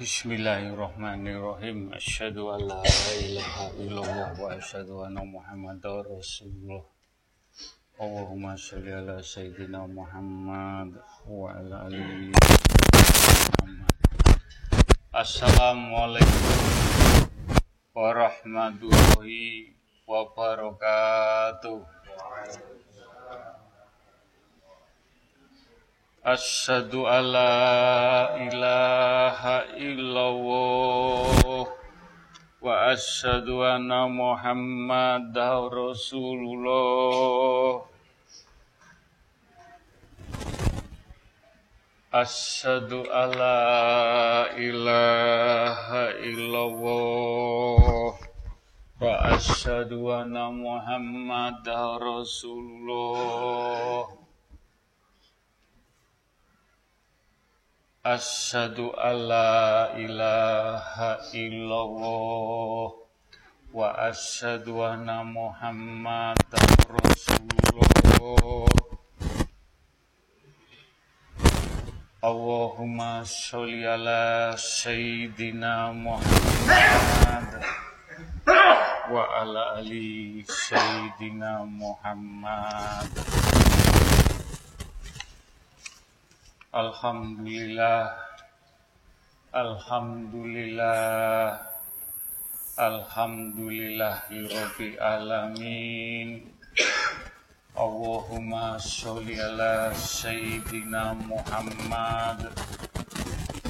[0.00, 1.92] Bismillahirrahmanirrahim.
[1.92, 2.80] Asyhadu an la
[3.20, 6.88] ilaha illallah wa asyhadu anna Muhammadar Rasulullah.
[8.00, 10.96] Allahumma shalli ala sayyidina Muhammad
[11.28, 13.92] wa ala alihi Muhammad.
[15.12, 16.48] Assalamualaikum
[17.92, 19.76] warahmatullahi
[20.08, 21.99] wabarakatuh.
[26.20, 31.64] Asyhadu alla ilaha illallah.
[32.60, 37.08] Wa asyhadu anna Muhammadar Rasulullah.
[42.12, 48.12] Asyhadu alla ilaha illallah.
[49.00, 49.08] Wa
[49.40, 51.96] asyhadu anna Muhammadar
[58.00, 58.16] Rasulullah.
[58.16, 62.92] Asyhadu alla ilaha illallah
[63.72, 68.68] wa asyhadu anna Muhammadar Rasulullah.
[72.20, 77.64] Allahumma sholli ala sayyidina Muhammad
[79.08, 83.08] wa ala ali sayyidina Muhammad.
[86.70, 88.14] Alhamdulillah.
[89.50, 91.58] Alhamdulillah.
[92.78, 96.46] Alhamdulillahirabbil alamin
[97.74, 102.54] Allahumma sholli ala sayyidina Muhammad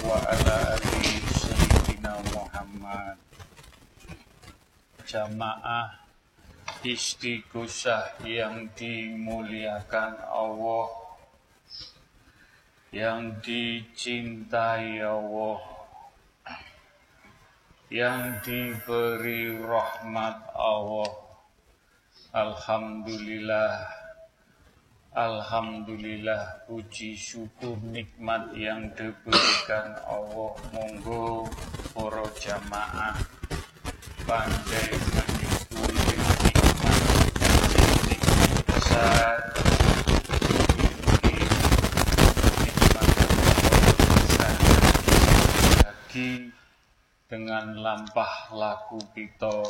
[0.04, 3.16] wa ala ali sayyidina Muhammad.
[5.08, 6.04] Jamaah
[6.84, 10.99] istighosah yang dimuliakan Allah
[12.91, 15.62] yang dicintai Allah
[17.91, 21.10] yang diberi rahmat Allah.
[22.31, 23.98] Alhamdulillah
[25.10, 30.54] Alhamdulillah puji syukur nikmat yang diberikan Allah.
[30.70, 31.50] Monggo
[31.91, 33.19] para jamaah
[34.22, 34.91] pandai
[35.75, 36.98] menikmati nikmat
[37.75, 39.34] yang besar
[46.10, 46.50] lagi
[47.31, 49.62] dengan lampah laku kita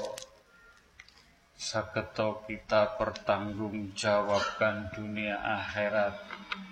[1.52, 6.16] saketo kita pertanggungjawabkan dunia akhirat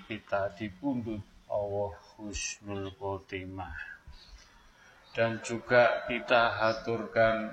[0.09, 1.21] kita dipundut
[1.53, 3.77] Allah husnul khotimah.
[5.13, 7.53] Dan juga kita haturkan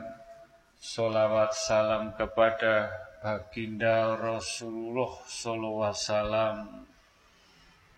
[0.79, 6.55] solawat salam kepada baginda Rasulullah sallallahu alaihi wasallam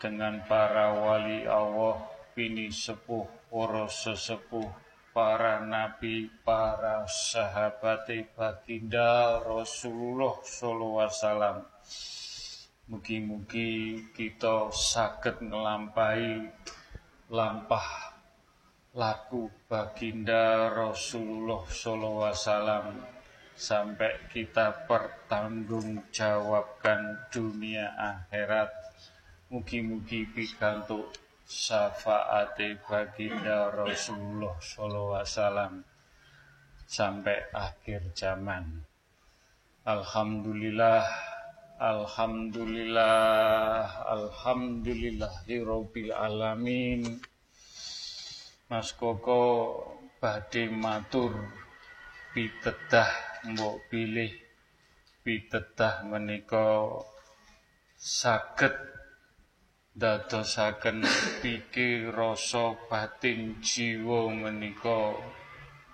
[0.02, 4.70] dengan para wali Allah bini sepuh para sesepuh,
[5.10, 8.06] para nabi, para sahabat
[8.38, 11.66] baginda Rasulullah sallallahu alaihi wasallam.
[12.94, 16.46] Mugi-mugi kita saged nglampahi
[17.34, 18.14] lampah
[18.94, 23.02] laku baginda Rasulullah sallallahu alaihi wasallam
[23.58, 28.70] sampai kita pertanggungjawabkan dunia akhirat.
[29.50, 35.88] Mugi-mugi pikantuk syafaate baginda Rasulullah sallallahu alaihi wasallam
[36.84, 38.84] sampai akhir zaman.
[39.88, 41.08] Alhamdulillah
[41.80, 47.24] Alhamdulillah Alhamdulillahirabbil alamin
[48.68, 49.80] Mas Koko
[50.20, 51.32] badhe matur
[52.36, 53.08] pitedah
[53.48, 54.36] mbok pilih
[55.24, 57.00] pitedah menika
[57.96, 58.97] saged
[59.98, 61.02] dadosaken
[61.42, 65.18] pikir rasa batin jiwa menika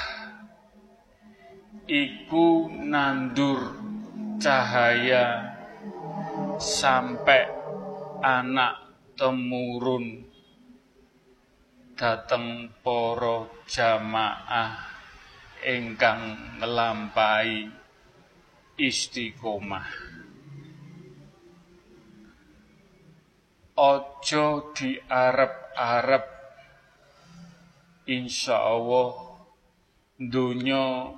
[1.86, 3.78] iku nandur
[4.42, 5.54] cahaya
[6.58, 7.46] sampai
[8.26, 10.25] anak temurun
[11.96, 14.76] dateng para jamaah
[15.64, 17.72] ingkang nglampahi
[18.76, 19.88] istiqomah.
[23.80, 26.24] Ojo diarep-arep
[28.12, 29.40] insya Allah
[30.20, 31.16] dunia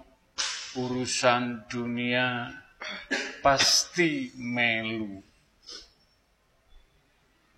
[0.78, 2.54] urusan dunia
[3.42, 5.26] pasti melu.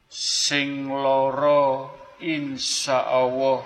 [0.09, 3.65] Sing loro insya Allah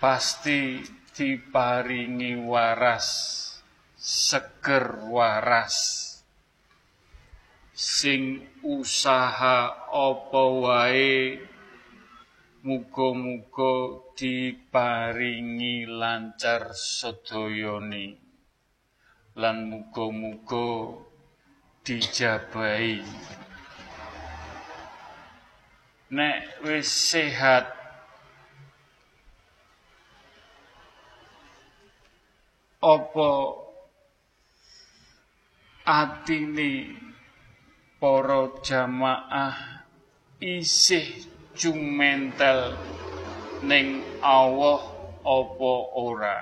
[0.00, 0.84] pasti
[1.16, 3.36] diparingi waras
[4.06, 6.04] seger waras.
[7.76, 11.42] Sing usaha apa wae
[12.62, 18.16] muga-muga diparingi lancar sedayane.
[19.36, 20.96] Lan muga-muga
[21.84, 23.02] dijabahi
[26.10, 27.74] nek wis sehat.
[32.78, 33.30] Apa
[35.82, 36.94] atine
[37.98, 39.82] para jamaah
[40.38, 41.26] isih
[41.58, 42.78] jumentel
[43.66, 44.86] ning Allah
[45.26, 46.40] apa ora?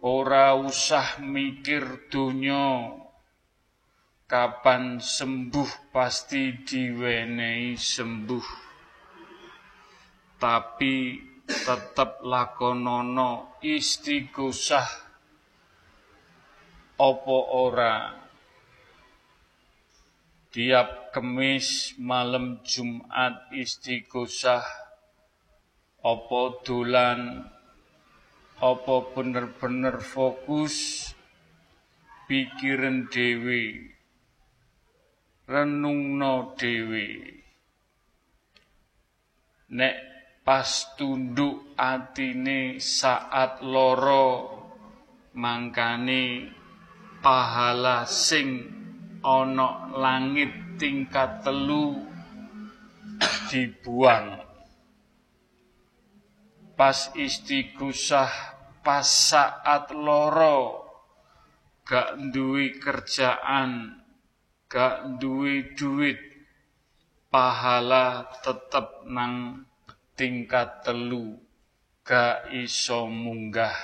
[0.00, 2.99] Ora usah mikir donya
[4.30, 8.48] kapan sembuh pasti diwenehi sembuh.
[10.38, 10.94] Tapi
[11.50, 14.90] tetep lakonono istighosah.
[16.94, 18.14] Apa ora?
[20.54, 24.62] Tiap kemis malam Jumat istighosah.
[26.06, 27.50] Apa dolan?
[28.62, 31.10] Apa bener-bener fokus?
[32.30, 33.98] Pikiran dewi
[35.50, 37.10] renungno dewi.
[39.74, 39.96] Nek
[40.46, 44.58] pas tunduk atine saat loro
[45.34, 46.54] mangkane
[47.18, 48.62] pahala sing
[49.26, 51.98] ana langit tingkat telu
[53.50, 54.46] dibuang.
[56.78, 58.32] Pas istighosah
[58.80, 60.88] pas saat loro
[61.84, 63.99] gak duwe kerjaan
[64.70, 66.22] gak duwe duit
[67.28, 69.66] pahala tetep nang
[70.14, 71.36] tingkat telu.
[72.06, 73.76] Gak iso munggah.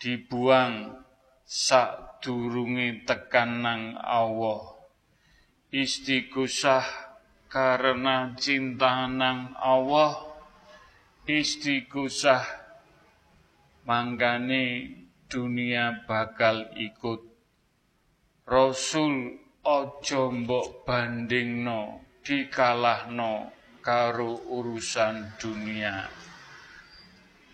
[0.00, 0.98] Dibuang
[1.46, 4.78] sak sadurunge tekan nang Allah.
[5.74, 6.86] Istighosah
[7.50, 10.22] karena cinta nang Allah.
[11.26, 12.46] Istighosah
[13.82, 14.94] mangkane
[15.26, 17.26] dunia bakal ikut.
[18.46, 26.10] Rasul ojo mbok bandingno dikalahno karo urusan dunia.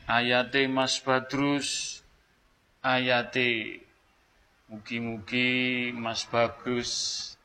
[0.08, 2.00] Ayate Mas Badrus
[2.80, 3.84] ayate
[4.68, 6.92] Mugi-mugi Mas Bagus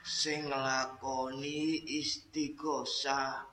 [0.00, 3.44] sing nglakoni istighosah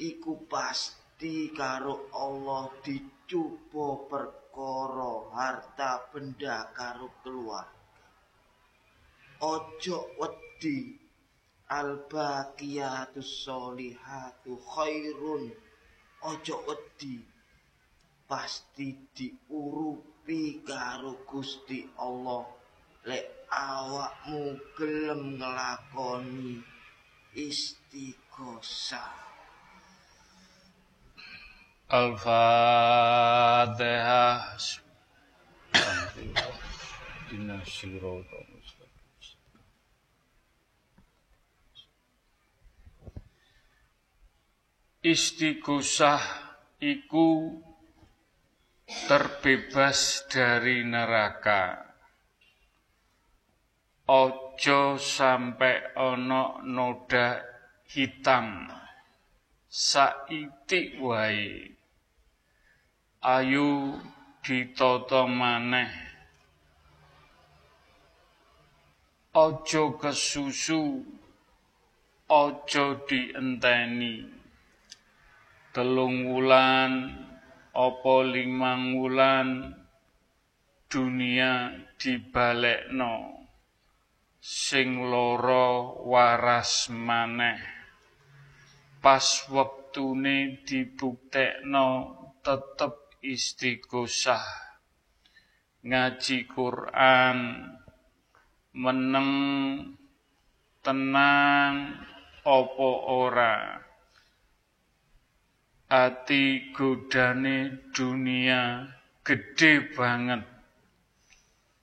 [0.00, 8.04] iku pasti karo Allah dicoba perkara harta benda karo keluarga.
[9.40, 11.00] Ojo wedi
[11.72, 15.48] al baqiyatus solihatu khairun.
[16.28, 17.24] Ojo wedi
[18.28, 22.44] pasti diurupi karo Gusti Allah.
[23.08, 26.60] Lek awakmu gelem nglakoni
[27.32, 29.29] istighosah
[37.66, 38.38] Sirata
[45.02, 46.22] Istighosah
[46.78, 47.58] iku
[49.10, 51.90] terbebas dari neraka.
[54.06, 57.42] Ojo sampai ono noda
[57.90, 58.70] hitam
[59.66, 61.79] saiti wae.
[63.20, 64.00] Ayu
[64.40, 65.92] ditata maneh.
[69.36, 71.04] Ojo kesusu,
[72.32, 74.24] ojo dienteni.
[75.68, 77.12] Telung wulan
[77.76, 79.68] apa limang wulan
[80.88, 83.44] dunia dibalekno.
[84.40, 87.60] Sing loro waras maneh.
[89.04, 94.44] Pas wektune dibuktekno tetep istighosah
[95.80, 97.38] ngaji Quran
[98.76, 99.32] meneng
[100.84, 102.00] tenang
[102.44, 103.80] opo ora.
[105.90, 108.86] Ati godane dunia
[109.26, 110.46] gede banget.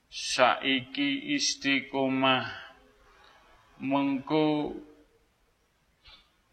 [0.08, 2.66] Saiki istiqomah.
[3.78, 4.74] Mengko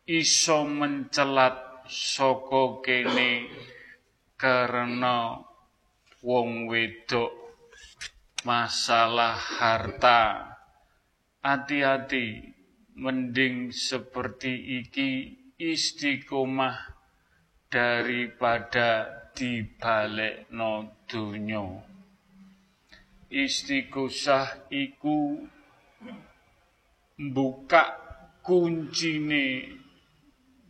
[0.05, 3.49] iso mencelat saka kene
[4.35, 5.39] karena
[6.19, 7.31] wong wedok
[8.43, 10.53] masalah harta
[11.41, 12.53] hati-hati
[12.95, 15.11] mending seperti iki
[15.59, 16.95] istiqomah
[17.69, 21.83] daripada dibalik no dunyo.
[23.27, 25.43] Istighosah iku
[27.19, 27.83] buka
[28.39, 29.75] kuncine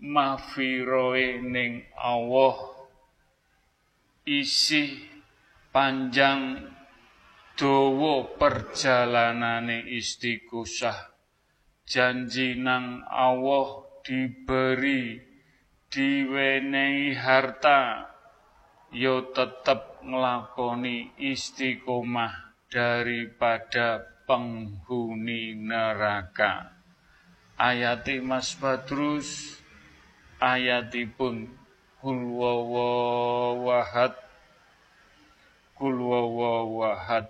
[0.02, 2.75] mafiroe ning Allah
[4.26, 5.06] isi
[5.70, 6.66] panjang
[7.54, 11.14] dawa perjalanane istighosah
[11.86, 15.22] janji nang Allah diberi
[15.94, 18.12] diwenehi harta.
[18.96, 26.72] Yo tetep nglakoni istiqomah daripada penghuni neraka.
[27.60, 29.60] Ayati Mas Badrus
[30.40, 31.65] ayatipun
[32.06, 34.14] kul wawahad
[35.74, 37.26] kul wawahad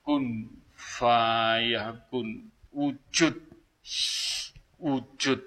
[0.00, 3.36] kun fayakun wujud.
[4.80, 5.42] Wujud.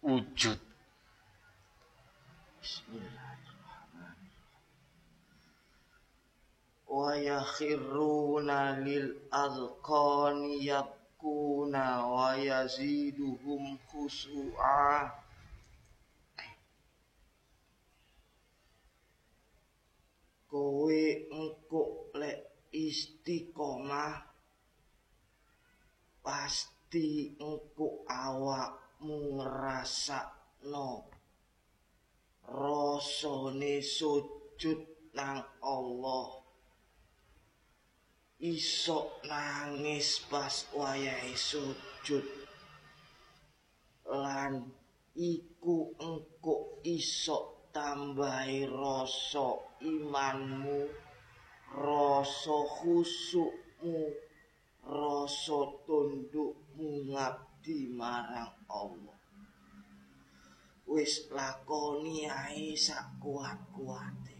[0.00, 0.60] Wujud.
[6.88, 15.19] Wa yakhiruna lil adqani yakuna wa yaziduhum khushu'a
[20.50, 22.38] kowe engko lek
[22.74, 24.14] istiqomah.
[26.24, 30.90] Pasti engko awakmu ngrasakno
[32.44, 34.80] rasane sujud
[35.14, 36.42] nang Allah.
[38.42, 42.26] Iso nangis pas wayahe sujud.
[44.10, 44.66] Lan
[45.14, 50.88] iku engko iso tambahi rasa imanmu
[51.72, 54.12] rasa khusukmu
[54.84, 59.20] rasa tundukmu ngabdi marang Allah
[60.90, 64.38] wis lakoni ae sak kuat-kuate.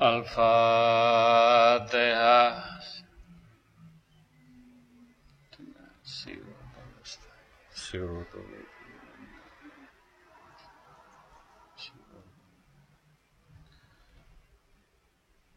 [0.00, 1.50] Al-Fatihah.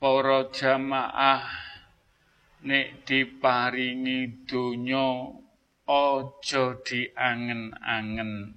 [0.04, 1.48] Para jamaah
[2.68, 5.32] nek diparingi donya
[5.88, 8.52] aja diangen-angen.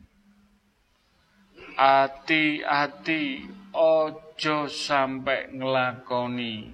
[1.79, 6.67] Ati-ati ojo sampai ngelakoni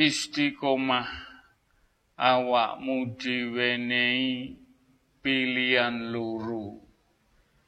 [0.00, 1.08] istiqomah
[2.16, 4.56] awakmu diwenehi
[5.20, 6.80] pilihan luru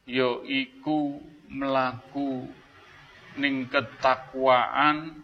[0.09, 1.21] yo iku
[1.53, 2.56] melaku
[3.37, 5.21] ning ketakwaan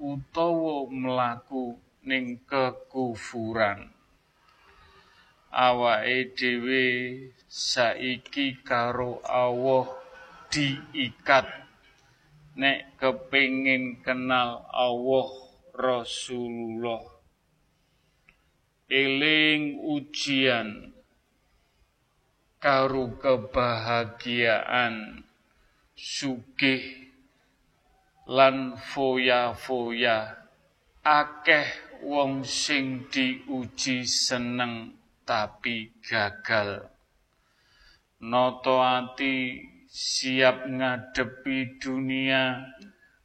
[0.00, 1.76] utawa melaku
[2.08, 3.92] ning kekufuran.
[5.52, 6.84] Awake dhewe
[7.44, 9.92] saiki karo Allah
[10.48, 11.46] diikat.
[12.56, 15.28] Nek kepingin kenal Allah
[15.76, 17.02] Rasulullah.
[18.90, 20.90] Eling ujian
[22.58, 25.22] karu kebahagiaan
[25.94, 26.99] sugih
[28.30, 30.38] lan foya-foya.
[31.02, 31.66] Akeh
[32.06, 34.94] wong sing diuji seneng
[35.26, 36.86] tapi gagal.
[38.22, 39.58] Noto ati
[39.90, 42.70] siap ngadepi dunia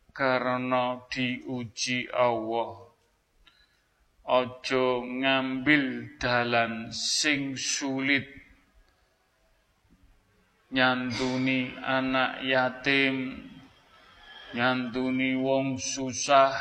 [0.10, 2.90] karena diuji Allah.
[4.26, 8.26] Ojo ngambil dalan sing sulit.
[10.74, 13.38] Nyantuni anak yatim
[14.56, 16.56] nyantuni wong susah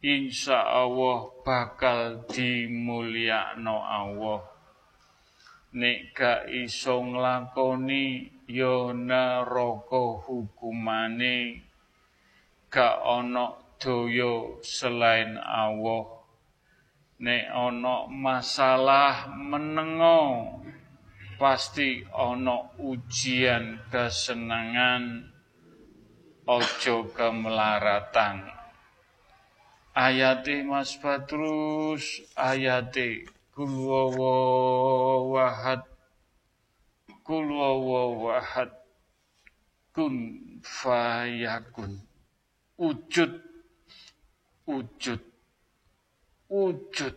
[0.00, 4.40] insya Allah bakal dimulyakno Allah.
[5.76, 11.60] Nek gak iso nglakoni ya neraka hukumane.
[12.72, 16.08] Gak ana daya selain Allah.
[17.20, 20.56] Nek ana masalah menengo
[21.36, 25.33] pasti ana ujian kesenangan
[26.46, 28.44] ojo kemelaratan.
[29.94, 33.24] Ayate Mas Badrus ayate
[33.54, 33.70] kul
[35.32, 35.82] wahad.
[37.24, 38.70] Wahad.
[39.94, 40.16] Kun
[40.60, 42.02] fayakun.
[42.74, 43.38] Wujud
[44.66, 45.22] wujud
[46.50, 47.14] wujud.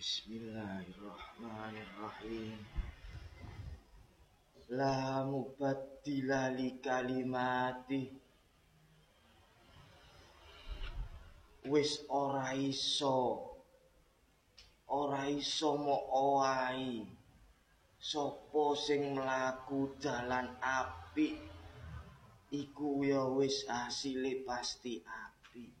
[0.00, 2.69] Bismillahirrahmanirrahim.
[4.78, 8.02] La mubaddila li kalimati.
[11.66, 13.16] Wis ora iso.
[14.86, 17.02] Ora iso mo oai.
[17.98, 21.34] Sopo sing mlaku dalan apik
[22.54, 25.74] iku ya wis asile pasti apik.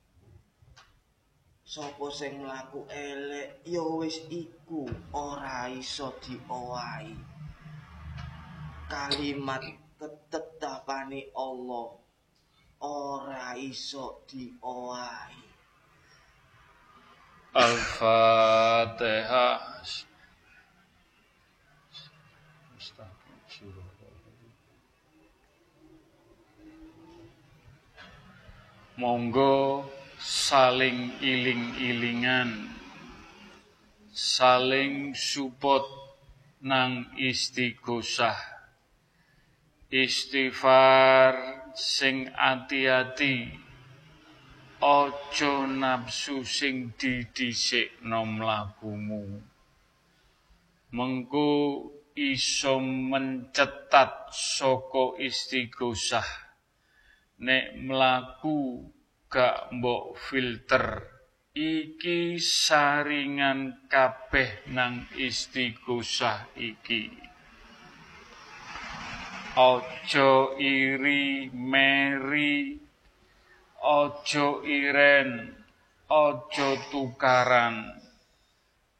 [1.62, 4.82] Sopo sing mlaku elek ya wis iku
[5.14, 7.29] ora iso diowahi.
[8.90, 9.62] Kalimat
[9.94, 11.94] ketetapane Allah
[12.82, 15.46] ora iso diowahi.
[17.54, 18.82] Al-Fatihah.
[29.00, 29.86] Monggo
[30.20, 32.68] saling iling-ilingan,
[34.12, 35.88] saling support
[36.60, 38.59] nang istighosah.
[39.90, 41.34] Istighfar
[41.74, 43.50] sing ati-ati.
[44.78, 49.42] Aja nafsu sing didhisikno mlakumu.
[50.94, 51.50] Mengko
[52.14, 56.26] iso mencetat saka istighosah
[57.42, 58.86] nek mlaku
[59.26, 61.02] gak mbok filter
[61.50, 67.29] iki saringan kabeh nang istighosah iki
[69.56, 72.78] ojo iri meri.
[73.80, 75.56] Ojo iren
[76.06, 77.96] ojo tukaran.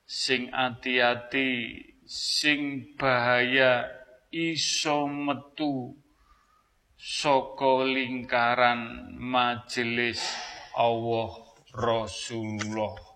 [0.07, 1.51] Sing ati-ati
[2.09, 3.87] sing bahaya
[4.35, 5.95] iso metu.
[7.01, 10.21] Saka lingkaran majelis
[10.77, 11.33] Allah
[11.73, 13.11] Rasulullah.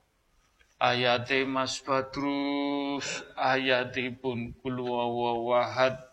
[0.81, 6.04] Ayate Mas Badrus ayatipun kul wawahad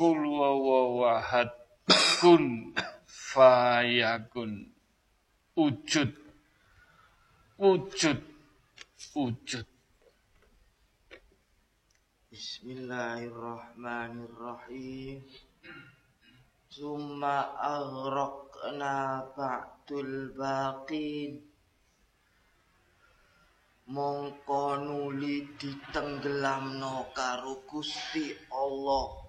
[0.00, 1.52] kul wawahad
[2.24, 2.72] kun
[3.04, 4.72] fayakun.
[5.52, 6.08] Wujud
[7.60, 8.16] wujud
[9.12, 9.68] wujud.
[12.32, 15.20] Bismillahirrahmanirrahim.
[16.72, 21.44] Summa aghraqna ba'dul baqin.
[23.92, 29.19] Mongko nuli ditenggelamno karo Gusti Allah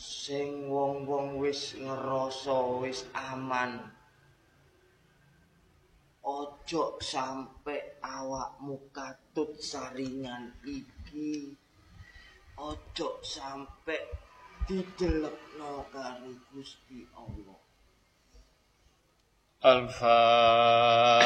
[0.00, 3.76] Sing wong-wong wis ngerasa wis aman
[6.24, 11.52] Ojo sampe awakmu katut saringan iki
[12.56, 14.08] Ojo sampe
[14.64, 17.60] didelekno karo Gusti Allah.
[19.60, 21.20] Al-Fatihah.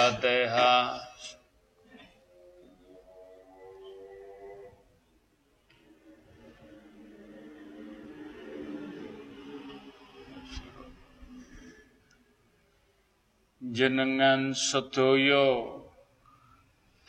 [13.64, 15.80] Jenengan sedoyo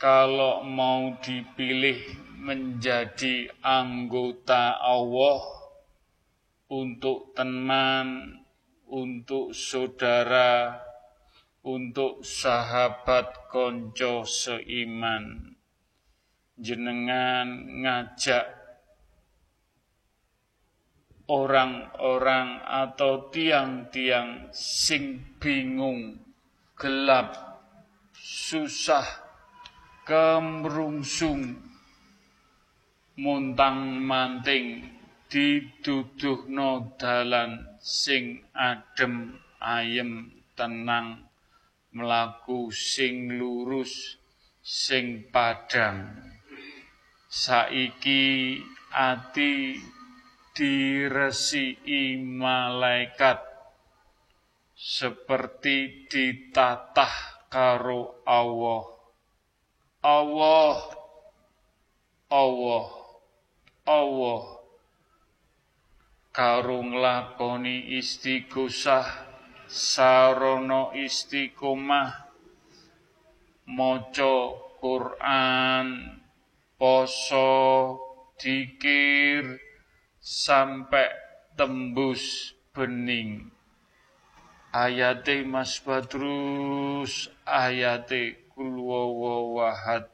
[0.00, 2.00] kalau mau dipilih
[2.40, 5.44] menjadi anggota Allah
[6.72, 8.40] untuk teman,
[8.88, 10.80] untuk saudara,
[11.60, 15.52] untuk sahabat konco seiman.
[16.56, 18.48] Jenengan ngajak
[21.28, 26.25] orang-orang atau tiang-tiang sing bingung,
[26.76, 27.32] gelap,
[28.12, 29.08] susah,
[30.04, 31.56] kemrungsung,
[33.16, 34.84] muntang manting
[35.32, 41.24] diduduhno dalan sing adem ayem tenang
[41.96, 44.20] melaku sing lurus
[44.60, 46.12] sing padang.
[47.32, 48.60] Saiki
[48.92, 49.80] ati
[50.52, 53.55] diresiki malaikat
[54.76, 58.84] seperti ditatah karo Allah.
[60.04, 60.76] Allah.
[62.28, 62.86] Allah.
[63.88, 64.44] Allah.
[66.36, 69.08] Karo nglakoni istighosah
[69.64, 72.28] sarana istiqomah
[73.72, 74.36] maca
[74.76, 76.20] Quran
[76.76, 77.56] poso
[78.36, 79.56] dikir
[80.20, 81.08] sampai
[81.56, 83.55] tembus bening
[84.82, 90.04] ayate Mas Badrus ayate kul wawahad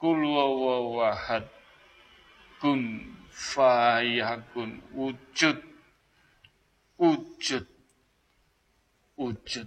[0.00, 1.44] kul wawahad
[2.62, 5.58] kun fayakun wujud.
[6.94, 7.66] Wujud.
[9.18, 9.66] Wujud.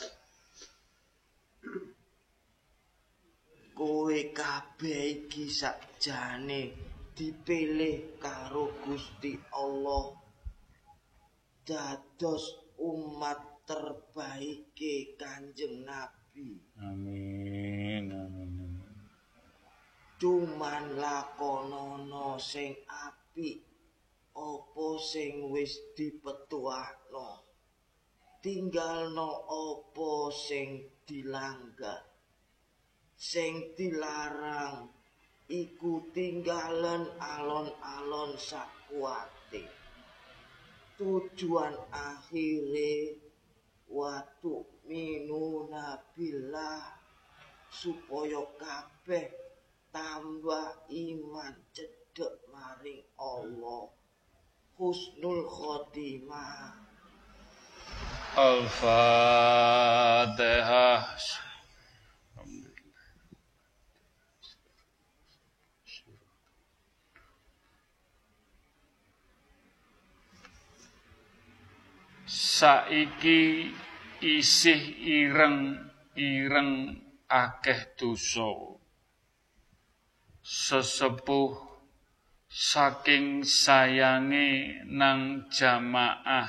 [3.72, 6.76] Kowe kabeh iki sakjane
[7.16, 10.12] dipilih karo Gusti Allah.
[11.64, 12.44] Dados
[12.84, 14.76] umat terbaik
[15.16, 16.60] Kanjeng Nabi.
[16.84, 17.47] Amin
[20.18, 23.62] cuman lakonono sing apik
[24.34, 27.46] apa sing wis dipetuahno?
[28.42, 32.06] Tinggalno apa sing dilanggar?
[33.18, 34.90] Sing dilarang
[35.50, 39.66] iku tinggalan alon-alon sakwate.
[40.98, 43.22] Tujuan akhire
[43.90, 46.98] watu minuna billah
[47.70, 49.47] supaya kabeh
[49.98, 53.90] tambah iman cedek maring Allah.
[54.78, 56.86] Husnul khotimah.
[58.38, 58.78] Al-Fatihah.
[72.30, 73.74] Saiki
[74.22, 78.77] isih ireng-ireng akeh dosa
[80.48, 81.60] sesepuh
[82.48, 86.48] saking sayange nang jamaah.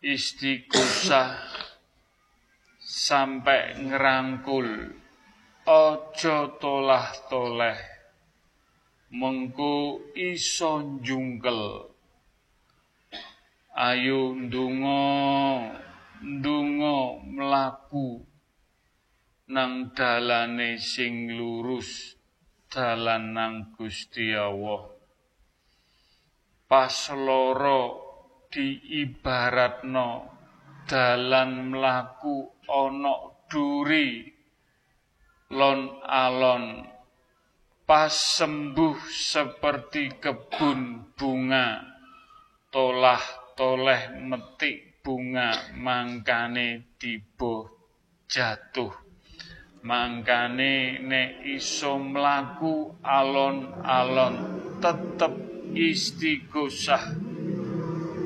[0.00, 1.36] Istiqosah
[2.80, 4.96] sampai ngerangkul
[5.68, 7.76] ojo tolah-toleh.
[9.12, 11.92] Mengku iso jungkel
[13.76, 15.02] ayo ndonga
[16.24, 18.24] ndonga mlaku
[19.52, 22.19] nang dalane sing lurus
[22.70, 24.86] dalan nang Gusti Allah.
[26.70, 27.82] Pas loro
[28.46, 30.10] diibaratno
[30.86, 33.14] dalan mlaku ana
[33.50, 34.22] duri
[35.50, 36.86] lon alon.
[37.82, 41.82] Pas sembuh seperti kebun bunga
[42.70, 47.66] tolah toleh metik bunga mangkane tiba
[48.30, 48.94] jatuh
[49.86, 54.34] mangkane nek iso mlaku alon-alon
[54.82, 55.34] tetep
[55.72, 57.16] istighosah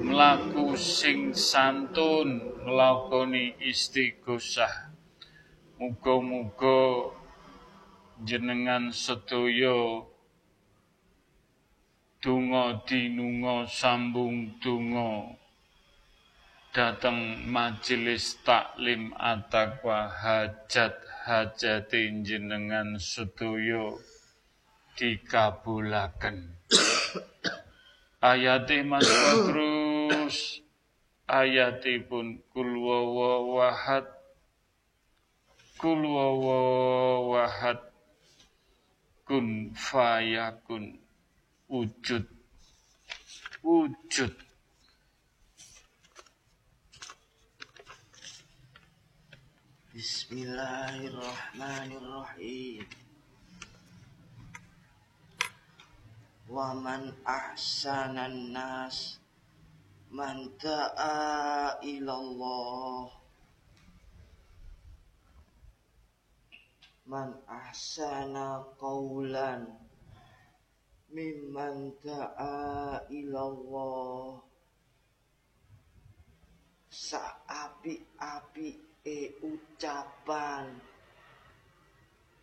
[0.05, 4.95] mlaku sing santun nglakoni istighosah
[5.79, 7.11] muga-muga
[8.23, 10.07] jenengan sedaya
[12.25, 15.37] donga dinunga sambung donga.
[16.75, 21.88] Dateng majelis taklim atakwa hajat hajat
[22.20, 23.96] jenengan sedaya
[25.00, 26.52] dikabulaken.
[28.20, 30.60] Ayate Mas Badrus
[31.24, 34.04] ayatipun kul wawahad
[35.80, 36.04] kul
[39.24, 41.00] kun fayakun
[41.72, 42.28] wujud
[43.64, 44.43] wujud
[49.94, 52.83] Bismillahirrahmanirrahim.
[56.50, 59.22] Wa man ahsanan nas
[60.11, 63.07] man ta'a ilallah.
[67.07, 69.78] Man ahsana qawlan
[71.14, 74.42] mimman ta'a ilallah.
[76.90, 80.81] Sa api-api e ucapan.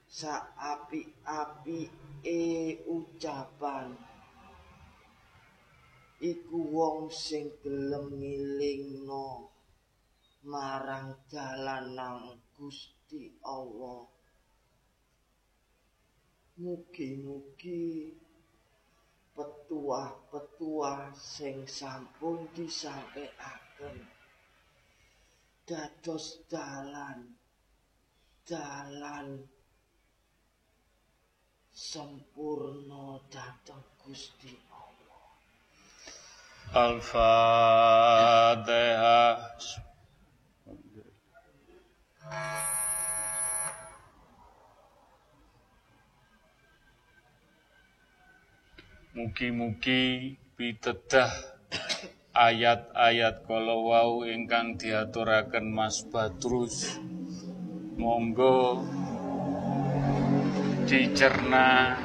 [0.05, 1.81] Sa api-api
[2.21, 2.41] e
[2.85, 3.97] ucapan.
[6.21, 9.49] Iku wong sing gelem ngilingno
[10.45, 14.05] marang dalanang Gusti Allah.
[16.61, 18.13] Mugi-mugi
[19.33, 24.10] petuah-petuah sing sampun disampaikan
[25.71, 27.31] dados dalan
[28.43, 29.39] dalan
[31.71, 35.31] sempurna datang Gusti Allah.
[36.75, 37.55] Al-Fatihah
[49.11, 51.31] Mugi-mugi pitedah
[52.31, 56.95] ayat-ayat kalau wau ingkang diaturaken Mas Badrus.
[57.99, 58.81] Monggo
[60.87, 61.99] dicerna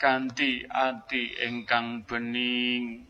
[0.00, 3.04] kanthi ati ingkang bening.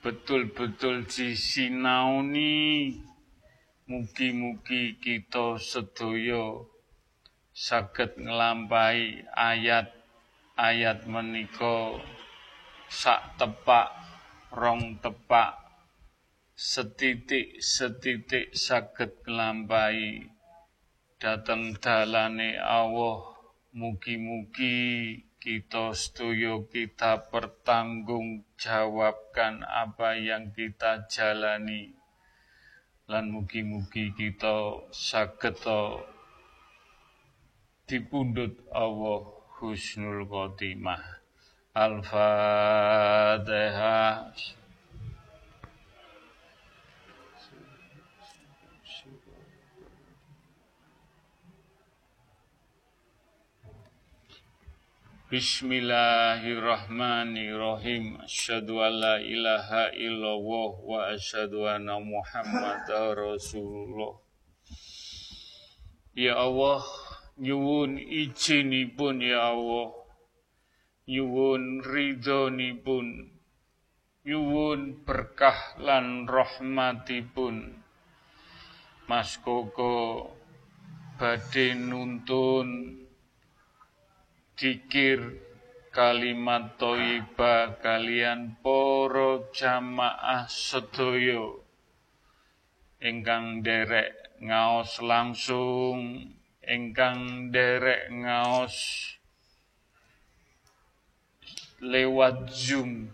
[0.00, 2.94] Betul-betul disinauni
[3.88, 6.64] mugi-mugi kita sedaya
[7.50, 11.98] saged nglampahi ayat-ayat menika
[12.88, 13.92] sak tepak
[14.48, 15.60] rong tepak
[16.56, 20.24] setitik setitik saged nglampahi
[21.20, 23.36] dateng dalane Allah
[23.76, 31.94] mugi-mugi kita sedaya kita pertanggungjawabkan apa yang kita jalani.
[33.06, 35.62] Lan mugi-mugi kita saged
[37.86, 39.30] dipundhut Allah
[39.62, 41.17] husnul khotimah
[41.76, 43.44] Al-Fatihah.
[55.28, 58.16] Bismillahirrahmanirrahim.
[58.24, 62.00] Asyhadu an la ilaha illallah wa asyhadu anna.
[66.16, 66.80] Ya Allah,
[67.36, 69.97] nyuwun izinipun ya Allah
[71.08, 73.32] nyuwun ridhonipun.
[74.28, 77.80] Nyuwun berkah lan rahmatipun.
[79.08, 80.28] Mas Koko
[81.16, 83.00] badhe nuntun.
[84.52, 85.48] Dikir
[85.88, 91.56] kalimat thayyibah kalian para jamaah sedaya.
[93.00, 94.12] Ingkang derek
[94.44, 96.34] ngaos langsung
[96.68, 99.17] ingkang derek ngaos
[101.78, 103.10] lewat Zoom.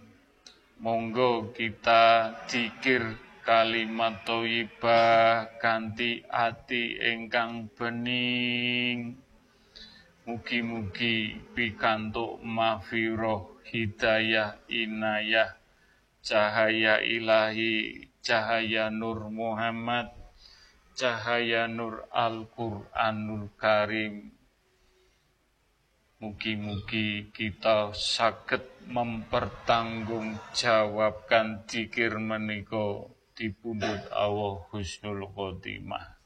[0.81, 9.16] Monggo kita dikir kalimat thayyibah kanthi ati ingkang bening.
[10.24, 15.57] Mugi-mugi pikantuk mafiroh hidayah inayah
[16.24, 20.09] cahaya ilahi cahaya nur Muhammad
[20.96, 24.33] cahaya nur Al-Qur'anul Karim
[26.24, 36.16] Mugi-mugi kita sakit mempertanggungjawabkan dikir meniko dipundhut Allah husnul khotimah.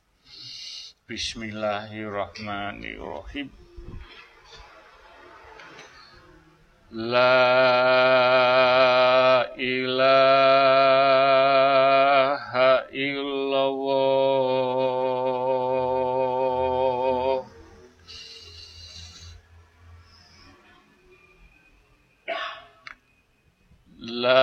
[1.02, 3.50] Bismillahirrahmanirrahim.
[6.94, 7.42] La
[9.58, 10.46] ilaha
[12.94, 13.37] illallah
[24.18, 24.34] La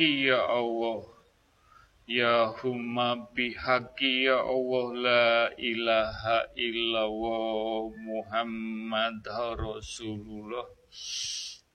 [0.00, 1.04] bihaqi ya Allah.
[2.08, 4.86] Ya humma bihaqi ya Allah.
[4.96, 5.28] La
[5.60, 9.20] ilaha illallah Muhammad
[9.60, 10.64] Rasulullah.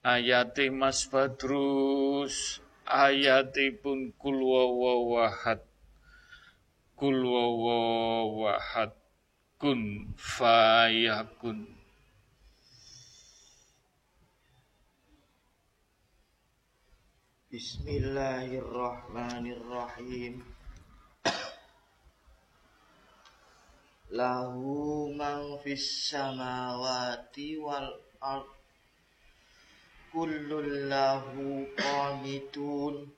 [0.06, 5.58] Ayati Mas Badrus Ayatipun kul wawahad
[6.94, 7.26] Kul
[9.58, 9.80] Kun
[10.14, 11.65] fayakun
[25.76, 28.48] samawati wal ard.
[30.10, 33.12] Kullun lahu qanitun.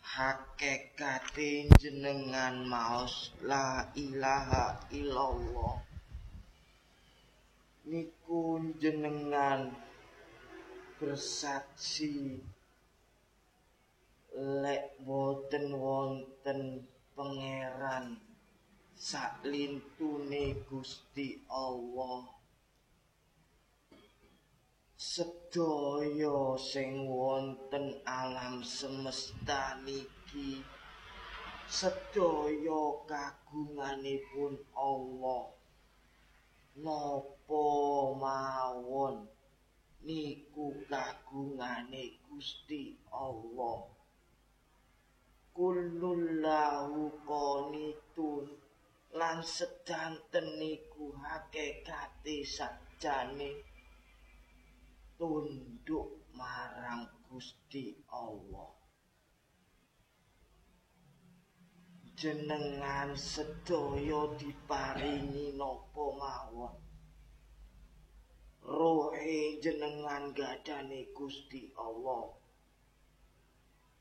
[0.00, 5.80] Hakikate jenengan maos la ilaha illallah.
[7.88, 9.72] Niku jenengan
[10.96, 12.40] bersaksi.
[14.32, 18.31] Lek boten wonten pangeran
[19.02, 22.22] saklintune Gusti Allah.
[24.94, 30.62] Sedaya sing wonten alam semesta niki
[31.66, 35.50] sedaya kagunganipun Allah.
[36.78, 37.66] Napa
[38.22, 39.26] mawon
[40.06, 43.82] niku kagungane Gusti Allah?
[45.50, 48.61] Kullul lahu qanitun
[49.12, 53.60] lan sedanten niku hakikate sakjane
[55.20, 58.72] tunduk marang Gusti Allah.
[62.16, 66.72] Jenengan sedaya diparingi napa mawon?
[68.64, 72.32] Rohe jenengan gadane Gusti Allah.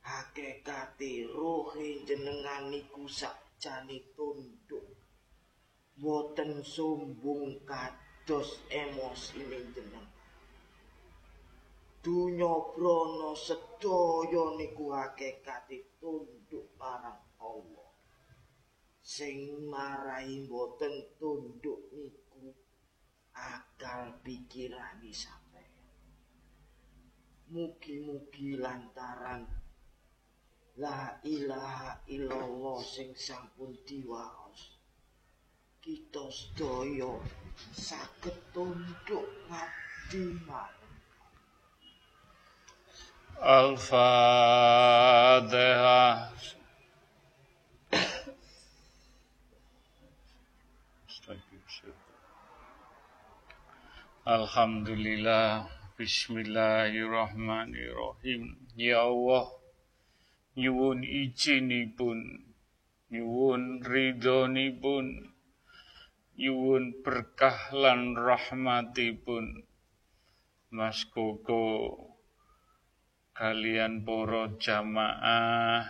[0.07, 4.90] Hakikate rohe jenengan niku sakjane tunduk
[5.99, 9.43] boten sombong kados emosi
[9.75, 10.07] jenengan
[12.01, 17.93] dunya brana sedaya niku hakikate tunduk marang Allah.
[19.01, 22.57] Sing marai boten tunduk niku
[23.37, 25.69] akal pikiran sampai
[27.53, 29.45] mugi-mugi lantaran
[30.81, 34.40] la ilaha illallah sing sampun diwaos
[35.81, 37.09] kita sedaya
[37.73, 40.37] saged tunduk ngabdi
[43.41, 43.89] Al-Fatihah
[54.21, 55.65] Alhamdulillah
[55.97, 58.53] Bismillahirrahmanirrahim.
[58.77, 59.49] Ya Allah
[60.53, 62.45] Nyuwun izinipun
[63.09, 65.30] Nyuwun ridhonipun
[66.41, 69.61] Nyuwun berkah lan rahmatipun.
[70.73, 71.93] Mas Koko
[73.37, 75.85] Kalian poro jamaah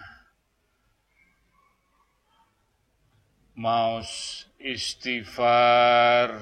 [3.55, 6.35] Maus istighfar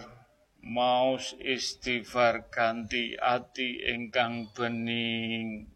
[0.65, 5.69] maus istighfar ganti ati ingkang bening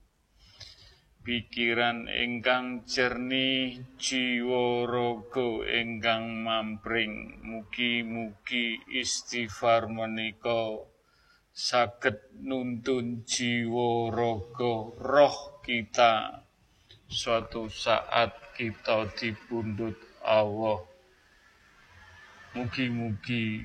[1.23, 7.39] pikiran ingkang jernih jiwa raga ingkang mampring.
[7.39, 10.83] Mugi-mugi istighfar menika
[11.55, 16.43] saged nuntun jiwa raga roh kita.
[17.07, 19.95] Suatu saat kita dipundhut
[20.27, 20.83] Allah.
[22.53, 23.63] Mugi-mugi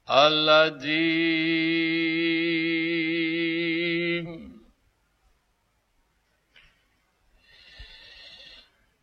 [0.06, 1.08] Al-Adim.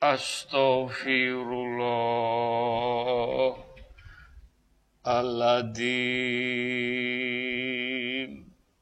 [0.04, 3.58] أستغفر الله
[5.08, 6.28] الذي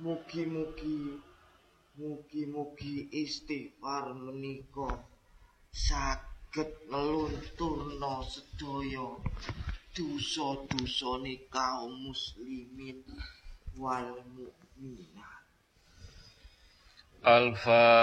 [0.00, 1.20] Mugi-mugi
[1.98, 4.90] mugi-mugi istighfar menika
[5.70, 9.08] saged nglunturna sedaya
[9.94, 12.98] dosa-dosane kaum muslimin
[13.78, 15.42] wal mukminat.
[17.22, 17.94] Al-Fatihah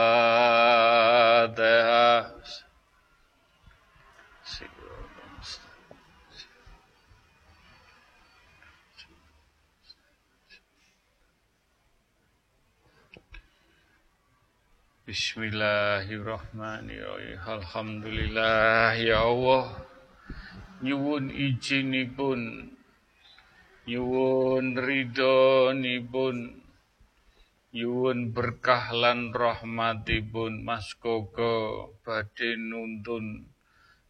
[15.12, 17.43] Bismillahirrahmanirrahim.
[17.43, 19.84] Alhamdulillah ya Allah.
[20.80, 22.72] Nyuwun izinipun.
[23.91, 26.64] Nyuwun ridhonipun.
[27.76, 33.51] Nyuwun berkah lan rahmatipun Mas Koko badhe nuntun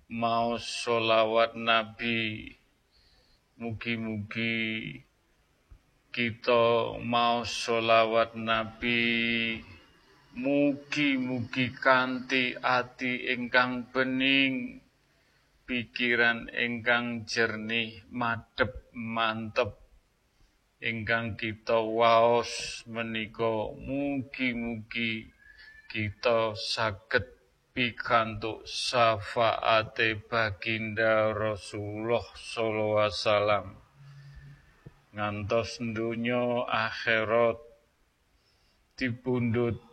[0.06, 2.45] maos solawat Nabi.
[3.58, 5.02] Mugi-mugi
[6.14, 9.02] kita mau solawat Nabi
[10.32, 14.80] mugi-mugi kanthi ati ingkang bening
[15.68, 19.76] pikiran ingkang jernih madhep mantep.
[20.82, 25.30] Ingkang kita waos menika mugi-mugi
[25.92, 27.28] kita saged
[27.76, 33.68] pikantuk syafaate baginda Rasulullah sallallahu alaihi wasallam.
[35.12, 37.60] Ngantos dunya akhirat
[38.96, 39.91] dipundhut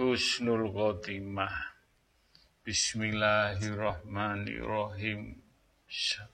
[0.00, 1.52] Kusnul Khotimah.
[2.64, 5.44] Bismillahirrahmanirrahim.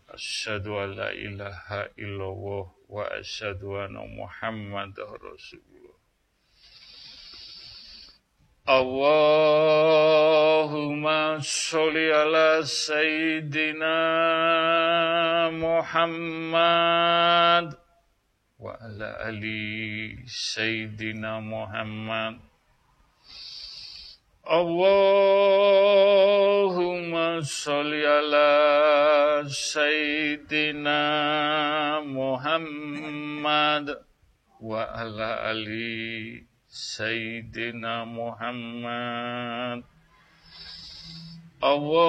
[0.07, 5.99] Asyhadu an la ilaha illallah wa asyhadu anna Muhammadar Rasulullah.
[8.71, 9.83] Allahumma
[11.43, 13.99] sholli ala sayyidina
[15.51, 16.55] Muhammad
[18.63, 22.47] wa ala ali sayyidina Muhammad
[24.47, 25.43] Allahumma
[27.43, 31.03] sholli ala sayyidina
[32.07, 33.91] Muhammad
[34.63, 39.83] wa ala ali sayyidina Muhammad.
[41.59, 42.07] Allahumma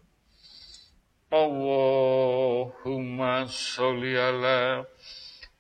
[1.30, 4.90] Allahumma sholli ala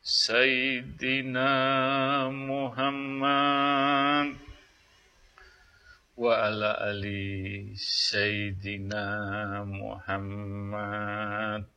[0.02, 1.54] sayyidina
[2.34, 4.42] Muhammad.
[6.18, 9.06] Wa ala ali sayyidina
[9.70, 11.70] Muhammad.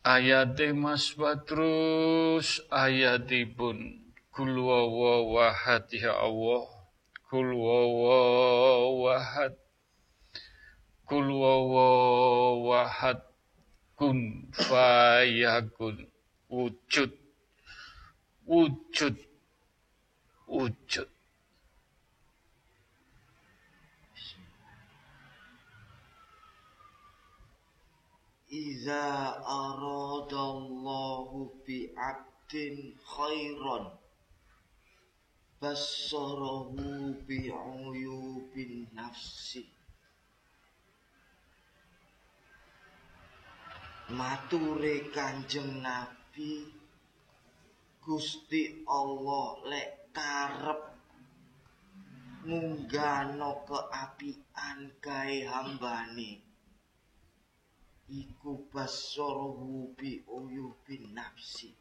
[0.00, 4.07] Ayate Mas Badrus ayatipun
[4.38, 4.54] kul
[5.34, 6.62] wahad ya Allah.
[7.26, 9.58] Kul wahad.
[11.02, 13.18] Kul wahad.
[13.98, 16.06] Kun fayakun.
[16.46, 17.10] Wujud.
[18.46, 19.18] Wujud.
[20.46, 21.10] Wujud.
[28.48, 33.98] Iza aradallahu bi'abdin khairan
[35.58, 39.66] Bassarahu bi'uyubin nafsi.
[44.14, 46.62] Mature kanjeng Nabi
[47.98, 50.80] Gusti Allah lek karep
[52.46, 56.30] Munggano keapian gawe hambane.
[58.08, 61.74] Iku basorohu bi uyubin nafsi.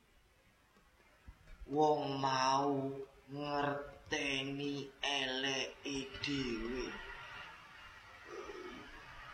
[1.70, 2.90] Wong mau
[3.34, 4.74] ngerteni
[5.18, 6.86] eleke dhewe.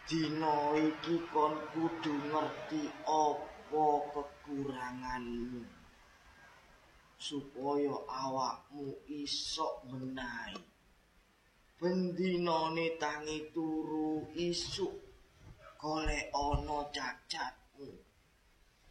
[0.07, 0.53] Dina
[0.87, 5.63] iki kon kudu ngerti apa kekuranganmu
[7.21, 10.59] supaya awakmu iso menahi.
[11.79, 14.93] Bendinane tangi turu isuk
[15.81, 17.89] golek ana cacatmu.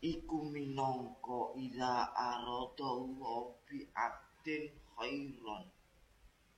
[0.03, 5.66] Iku minangka ila arada wa bi abdin khairon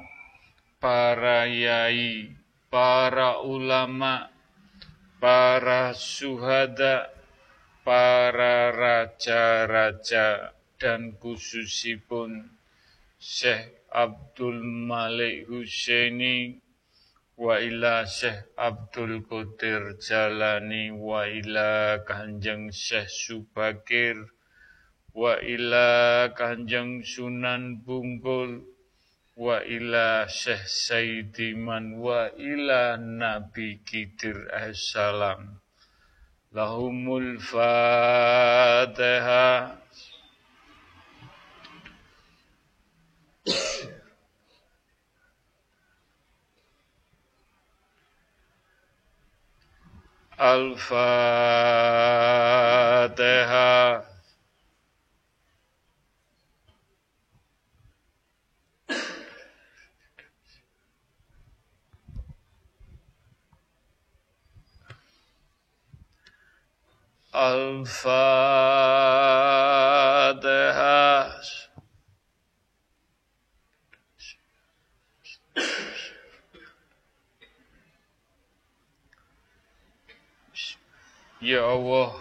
[0.80, 2.32] para yai,
[2.72, 4.32] para ulama,
[5.20, 7.12] para suhada,
[7.84, 12.56] para raja-raja, dan khususipun
[13.20, 16.56] Syekh Abdul Malik Husaini
[17.36, 24.39] wa ila Syekh Abdul Qadir Jalani wa ila Kanjeng Syekh Subakir
[25.20, 28.64] wa ila Kanjeng Sunan Bungkul.
[29.36, 35.60] Wa ila Syekh Saidiman wa ila Nabi Kidir Assalam.
[36.56, 38.96] Lahumul fatihah
[50.40, 51.20] Al-Fatihah.
[67.30, 68.10] Al-Fatihah.
[81.40, 82.18] Ya Allah,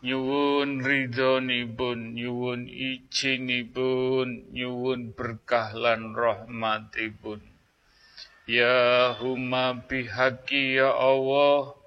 [0.00, 7.42] nyuwun ridhonipun, nyuwun izinipun, nyuwun berkah lan rahmatipun.
[8.46, 11.79] Ya huma bihaqi ya Allah,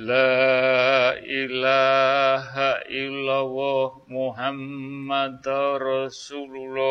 [0.00, 5.44] La ilaha illallah Muhammad
[5.76, 6.88] Rasulullah.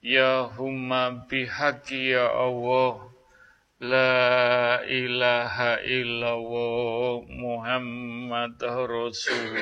[0.00, 2.24] Ya huma bihaqi ya
[3.84, 9.60] La ilaha illallah Muhammad Rasulullah.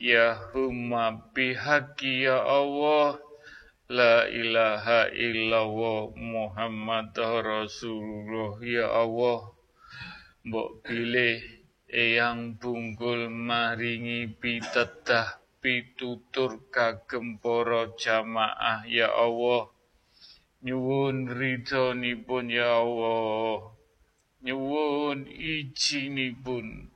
[0.00, 1.20] Ya humma
[2.24, 3.20] ya Allah
[3.90, 9.50] La ilaha illallah Muhammad Rasulullah Ya Allah
[10.46, 11.42] Mbok pilih
[11.90, 19.74] Eyang bungkul maringi pitedah pitutur kagem para jamaah ya Allah
[20.60, 23.72] Nyuwun ridhonipun ya Allah.
[24.44, 26.92] Nyuwun ijinipun.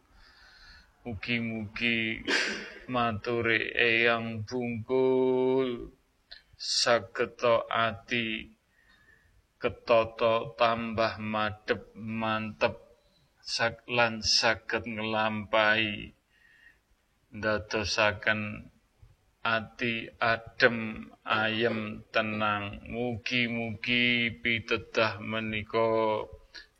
[1.01, 2.21] Mugi-mugi
[2.93, 5.89] mature eyang bungkul
[6.65, 8.57] sageta ati
[9.61, 12.81] ketata tambah madhep mantep
[13.45, 16.17] sak lan saged nglampahi.
[17.37, 18.73] Ndadosaken
[19.45, 22.81] ati adem ayem tenang.
[22.89, 26.25] Mugi-mugi pitedah menika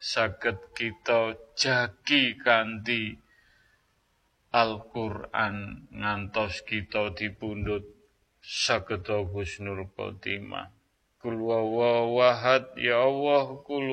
[0.01, 3.21] saged kita jagi kanthi
[4.55, 7.94] Al-Qur'an ngantos kita dipundhut
[8.45, 10.69] sageta husnul khotimah
[11.25, 13.89] Kul wahad ya Allah kul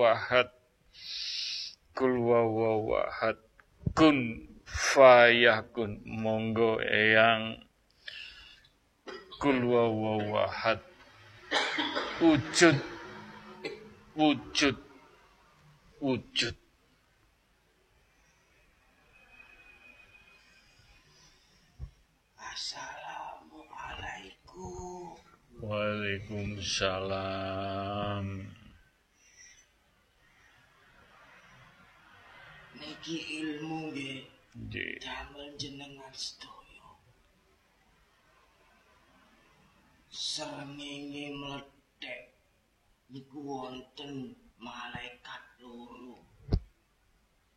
[0.00, 0.48] wahad
[1.92, 3.36] kul wawahad
[3.96, 6.04] kun fayakun.
[6.04, 7.64] Monggo eyang.
[9.40, 10.80] Kul wawahad
[12.20, 12.76] wujud.
[14.16, 14.76] Wujud.
[16.00, 16.56] Wujud.
[22.40, 22.85] Assalamualaikum.
[25.66, 28.26] Waalaikumsalam.
[32.78, 34.22] Niki ilmu nggih
[34.62, 35.02] Nggih.
[35.02, 36.86] damel jenengan sedaya.
[40.06, 42.30] Srengenge mledhek
[43.10, 46.22] niku wonten malaikat loro.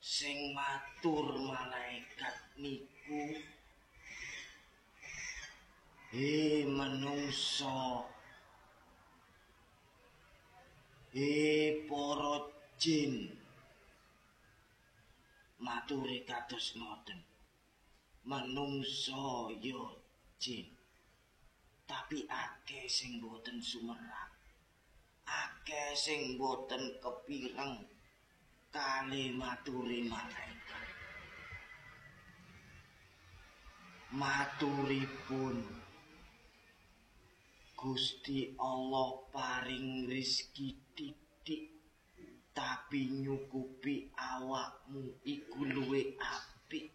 [0.02, 3.38] Sing matur malaikat niku
[6.10, 8.02] Hei menungso.
[11.14, 12.50] Hei para
[12.82, 13.30] jin.
[15.62, 17.22] Maturi kados ngoten.
[18.26, 20.02] Menungso yo
[20.42, 20.66] jin.
[21.86, 24.34] Tapi akeh sing boten sumerang
[25.26, 27.86] Akeh sing boten kepireng
[28.74, 30.86] Kali maturi malaikat.
[34.10, 35.80] Maturipun
[37.80, 41.72] Gusti Allah paring rizki titik
[42.52, 46.92] tapi nyukupi awakmu iku luwe apik.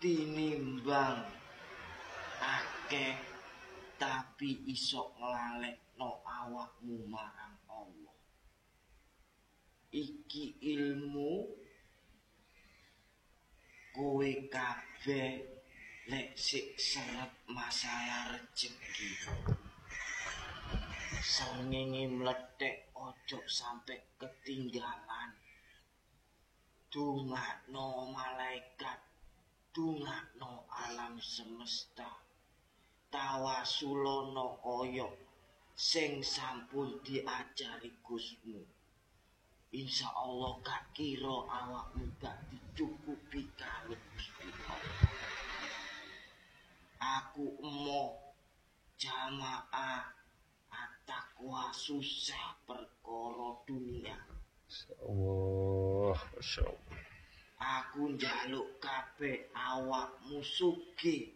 [0.00, 1.28] Tinimbang
[2.40, 3.20] akeh
[4.00, 8.16] tapi iso nglalekno awakmu marang Allah.
[9.92, 11.44] Iki ilmu
[13.92, 15.55] kowe kabeh
[16.10, 19.10] lek sik seret masalah rezeki
[21.32, 22.76] srengenge mledhek
[23.06, 25.30] ojo sampe ketinggalan.
[26.92, 29.00] Dungakno malaikat
[29.74, 32.10] dungakno alam semesta.
[33.10, 35.08] Tawasulono kaya
[35.74, 38.62] sing sampun diajari Gusmu.
[39.74, 43.98] Insya Allah gak kira awakmu gak dicukupi Allah
[47.06, 48.34] aku emo
[48.98, 50.10] jamaah
[50.72, 54.18] atakwa susah perkara dunia
[55.06, 56.74] Allah, Allah.
[57.62, 61.30] aku njaluk kabeh awakmu sugih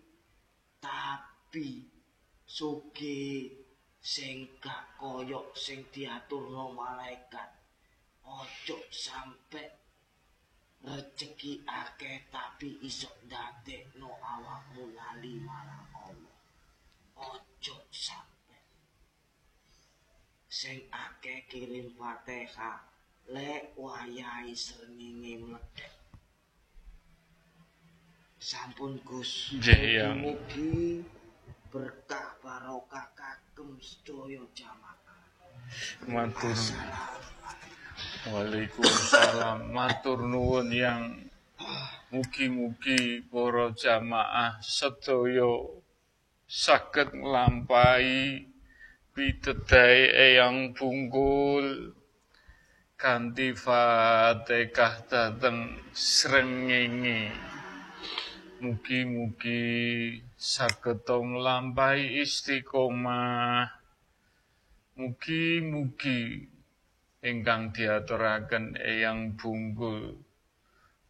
[0.83, 1.87] tapi
[2.43, 3.55] sugih
[4.03, 7.55] sing gak koyok sing diaturno malaikat
[8.27, 9.80] ojo sampe
[10.81, 16.37] rezeki akeh tapi iso ndadekno awakmu lali marang Allah.
[17.21, 18.59] Ojo sampe.
[20.49, 22.81] Sing akeh kirim Fatihah
[23.29, 25.95] lek wayahe srengenge mledhek.
[28.41, 29.53] Sampun Gus.
[29.61, 30.17] Yang.
[30.25, 31.05] Mugi
[31.69, 34.97] berkah barokah kagem sedaya jamaah.
[36.09, 36.57] Matur.
[38.21, 39.73] Waalaikumsalam.
[39.73, 41.25] Matur nuwun yang
[42.13, 45.81] mugi-mugi para jamaah sedaya
[46.45, 48.45] saged nglampahi
[49.17, 51.97] pitedahe Eyang Bungkul
[53.01, 57.33] kanthi Fatihah dhateng srengenge.
[58.61, 59.65] Mugi-mugi
[60.37, 63.65] saged nglampahi istiqomah.
[65.01, 66.21] Mugi-mugi
[67.21, 70.17] ingkang diaturaken Eyang Bungkul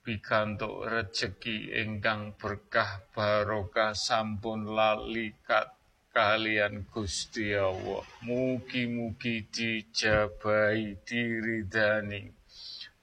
[0.03, 5.71] pikantuk rejeki ingkang berkah barokah sampun lalikat
[6.11, 8.03] kalian Gusti Allah.
[8.27, 12.27] Mugi-mugi dijabahi diridani.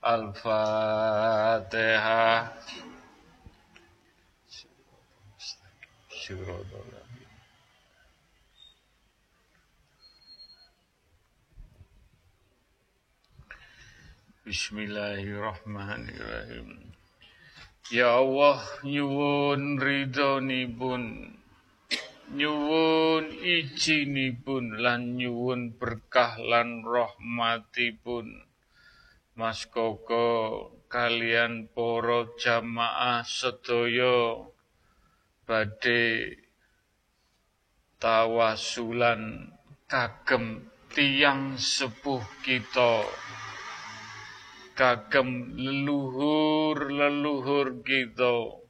[0.03, 0.51] Al-Fatihah.
[6.12, 6.96] Syukurullah.
[14.47, 16.95] Bismillahirrahmanirrahim.
[17.91, 21.35] Ya Allah nyuwun ridhonipun
[22.31, 28.47] nyuwun ijinipun lan nyuwun berkah lan rahmatipun.
[29.35, 34.47] Mas Koko kalian para jamaah sedaya
[35.43, 36.39] badhe
[37.99, 39.51] tawasulan
[39.91, 43.03] kagem tiang sepuh kita
[44.78, 48.61] kagem leluhur-leluhur kita,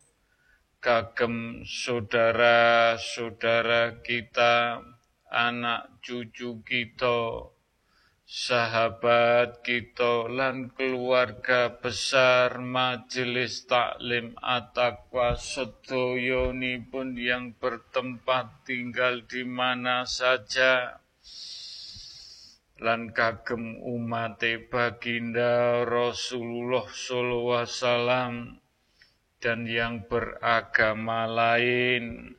[0.80, 4.88] kagem saudara-saudara kita,
[5.28, 7.52] anak cucu kita,
[8.24, 15.36] sahabat kita lan keluarga besar majelis taklim atakwa
[16.88, 21.04] pun yang bertempat tinggal di mana saja
[22.78, 28.34] lan kagem umat baginda Rasulullah sallallahu alaihi wasallam
[29.42, 32.34] dan yang beragama lain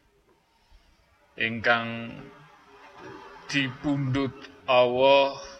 [1.34, 2.14] ingkang
[3.50, 4.34] dipundhut
[4.66, 5.58] Allah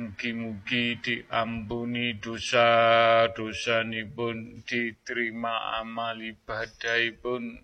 [0.00, 3.84] Mugi-mugi diampuni dosa-dosa
[4.16, 7.60] pun diterima amal ibadah pun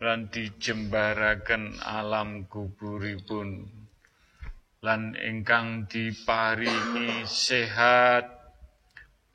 [0.00, 3.68] lan dijembaraken alam kuburipun
[4.84, 8.28] lan ingkang diparingi sehat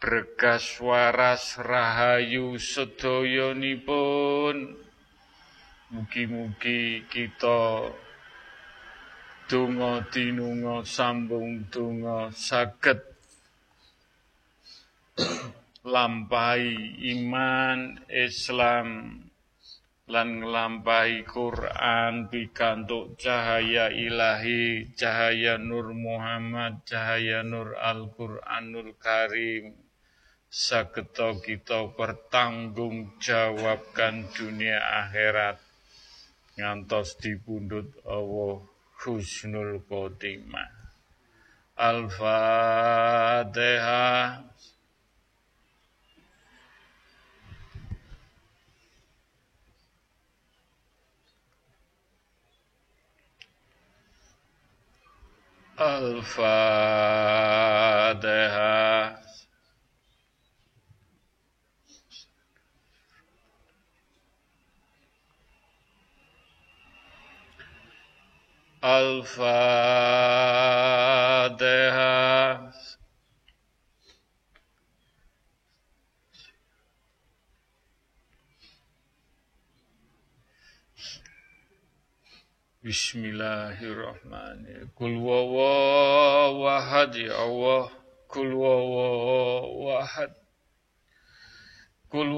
[0.01, 4.77] berkas waras rahayu sedayanipun.
[5.91, 7.91] Mugi-mugi kita
[9.51, 13.03] donga dinunga sambung donga saged
[15.93, 16.77] lampahi
[17.17, 19.19] iman Islam
[20.11, 29.71] lan nglampahi Quran pikantuk cahaya ilahi cahaya Nur Muhammad cahaya Nur Al-Qur'anul Karim
[30.51, 35.63] sageta kita bertanggung jawabkan dunia akhirat
[36.59, 38.67] ngantos dipundhut Allah
[39.01, 40.69] husnul khotimah.
[41.79, 42.29] Al-Fatihah.
[55.81, 56.61] Al-Fatihah.
[68.83, 69.61] Al-Fatihah.
[82.81, 84.89] Bismillahirrahmanirrahim.
[84.97, 87.93] Kul wahad ya Allah.
[88.25, 90.33] Kul wahad.
[92.09, 92.33] Kul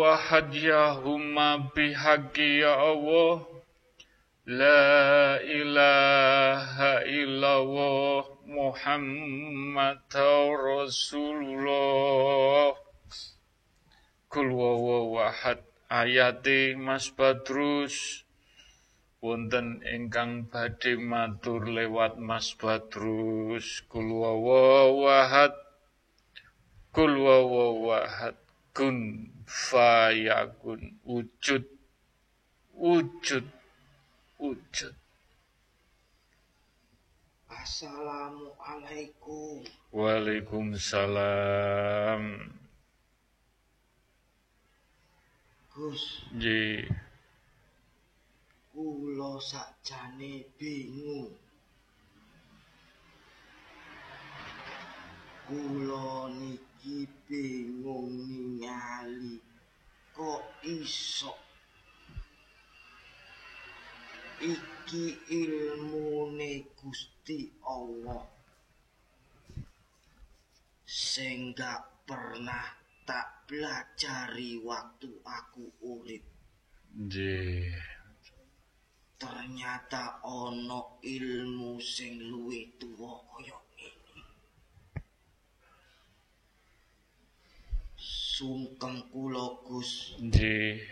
[0.00, 3.44] wahad ya humma bihaqi ya Allah.
[4.48, 10.08] La ilaha illallah Muhammad
[10.56, 12.72] Rasulullah.
[14.32, 15.60] Kul wahad
[15.92, 18.24] ayati Mas Badrus
[19.22, 25.54] wonten ingkang badhe matur lewat Mas Badrus kul wawahad
[26.90, 28.34] kul wawahad
[28.74, 31.62] kun fayakun wujud
[32.74, 33.46] wujud
[34.42, 34.90] wujud.
[37.46, 39.62] Assalamualaikum.
[39.94, 42.50] Waalaikumsalam.
[45.70, 46.26] Gus.
[46.34, 46.90] Ji.
[48.82, 51.30] Kulo sakjane bingung.
[55.46, 59.38] Kulo niki bingung ningali
[60.10, 61.30] kok iso
[64.42, 68.26] iki ilmune Gusti Allah
[70.82, 72.66] sing gak pernah
[73.06, 76.26] tak pelajari waktu aku urip.
[76.98, 77.91] Nggih.
[79.22, 84.22] Ternyata ono ilmu sing luwih tuwa kaya ngene.
[88.34, 90.18] Sungkem kula Gus.
[90.18, 90.82] Nggih.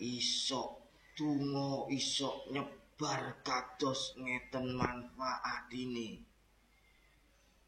[0.00, 6.16] Iso donga iso nyebar kados ngeten manfaat ini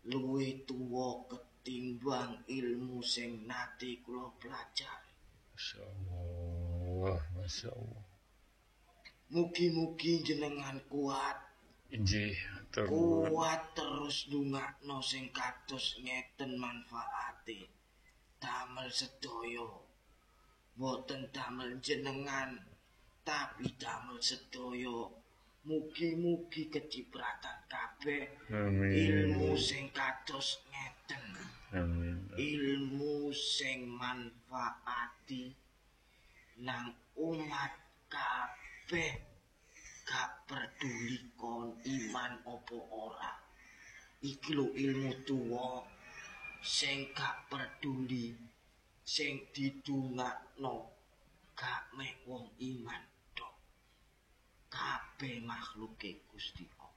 [0.08, 5.12] luwih tuwa ketimbang ilmu sing nate kula pelajari
[5.52, 8.03] masyaallah masyaallah
[9.32, 11.38] mugi-mugi jenengan kuat.
[11.94, 12.34] Injih
[12.74, 17.70] kuat terus dungakno sing kados ngeten manfaate.
[18.42, 19.68] Damel sedaya.
[20.74, 22.58] Boten damel jenengan
[23.22, 25.14] tapi damel sedoyo
[25.64, 28.26] mugi-mugi kecipratan kabeh.
[28.50, 31.24] Ilmu sing kados ngeten.
[32.34, 35.54] Ilmu sing manfaati
[36.58, 37.72] nang umat
[38.10, 38.63] kabeh
[40.08, 41.66] gak peduli kon
[41.96, 43.32] iman opo ora
[44.30, 45.66] iki lho ilmu tuwa
[46.76, 48.26] sing gak peduli
[49.14, 50.74] sing didungakno
[51.60, 53.02] gak mek wong iman
[54.74, 56.90] kabeh makhluke Gusti Allah.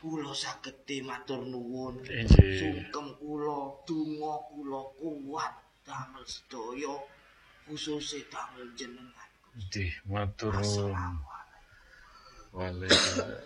[0.00, 1.94] Kula saged matur nuwun.
[2.60, 3.58] Sungkem kula,
[3.88, 5.54] donga kula kuat
[5.84, 6.94] damel sedaya
[7.64, 9.29] khususe damel jenengan.
[9.50, 10.94] Di matur nuwun.
[10.94, 12.54] Assalamualaikum.
[12.54, 13.42] Waalaikumsalam.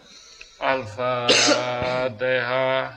[0.64, 2.96] Al-Fatihah.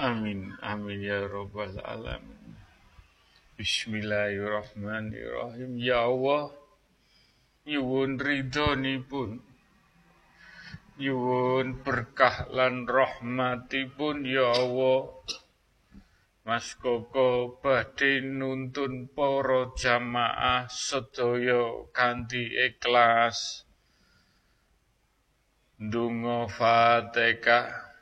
[0.00, 2.56] Amin, amin ya rabbal alamin.
[3.60, 5.76] Bismillahirrahmanirrahim.
[5.76, 6.56] Ya Allah,
[7.68, 9.44] nyuwun ridhonipun.
[11.00, 15.08] Nyuwun berkah lan rahmatipun ya Allah.
[16.44, 23.64] Mas Koko badhe nuntun para jamaah sedaya kanthi ikhlas.
[25.80, 27.96] Ndonga Fatihah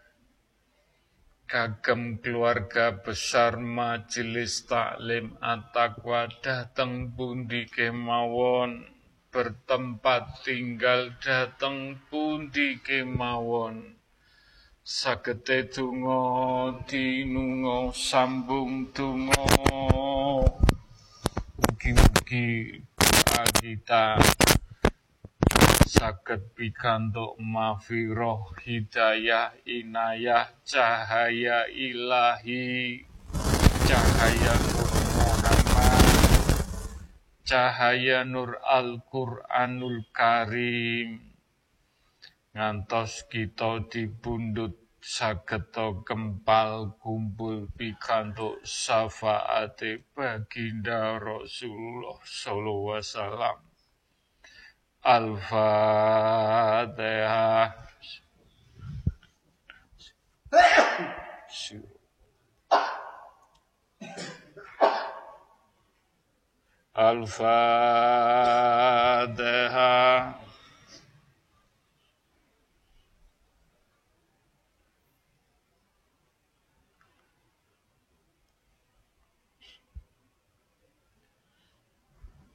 [1.47, 8.98] kagem keluarga besar Majelis Taklim At-Taqwa dateng pundi kemawon
[9.29, 14.01] bertempat tinggal dateng pundi kemawon.
[14.81, 19.45] Sagete donga dinunga sambung donga.
[21.61, 22.81] Mugi-mugi
[23.59, 24.17] kita
[25.85, 33.05] saged pikantuk mafiroh hidayah inayah cahaya ilahi.
[33.85, 34.78] Cahaya
[37.49, 41.33] cahaya nur Al-Qur'anul Karim
[42.53, 53.57] ngantos kita dipundhut sageta kempal kumpul pikantuk syafaate baginda Rasulullah sallallahu wasallam
[55.01, 55.89] Al-Fatihah.
[66.99, 67.55] Al-Fatihah.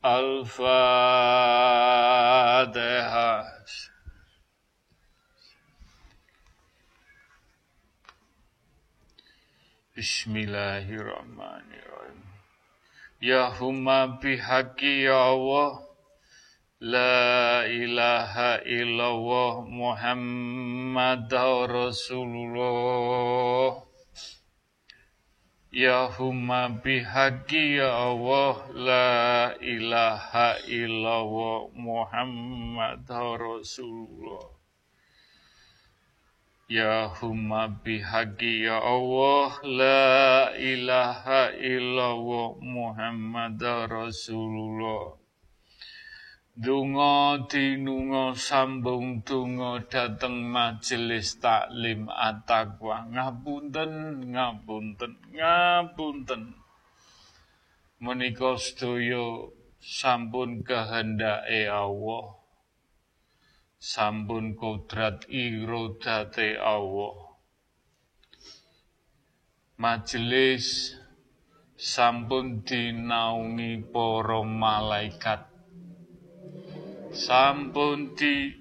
[0.04, 0.68] Al-Fatihah.
[9.96, 12.33] Bismillahirrahmanirrahim.
[13.24, 15.80] Ya humma bihaqi ya Allah.
[16.84, 21.32] La ilaha illallah Muhammad
[21.72, 22.68] Rasulullah.
[25.72, 34.63] Ya humma bihaqi ya Allah la ilaha illallah Muhammad Rasulullah
[36.72, 43.60] Ya humma bihaqi ya Allah la ilaha illallah Muhammad
[43.92, 45.20] Rasulullah.
[46.56, 56.56] Dungo dinungo sambung dungo dateng majelis taklim at-taqwa ngapunten ngapunten ngapunten.
[58.00, 59.52] Menika sedaya
[59.84, 62.43] sampun kehendake Allah
[63.84, 67.36] sampun kodrat irodate Allah
[69.76, 70.96] majelis
[71.76, 75.52] sampun dinaungi para malaikat.
[77.12, 78.56] Sampun di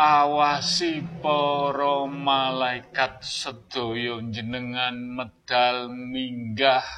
[0.00, 6.88] awasi para malaikat sedaya jenengan medal minggah.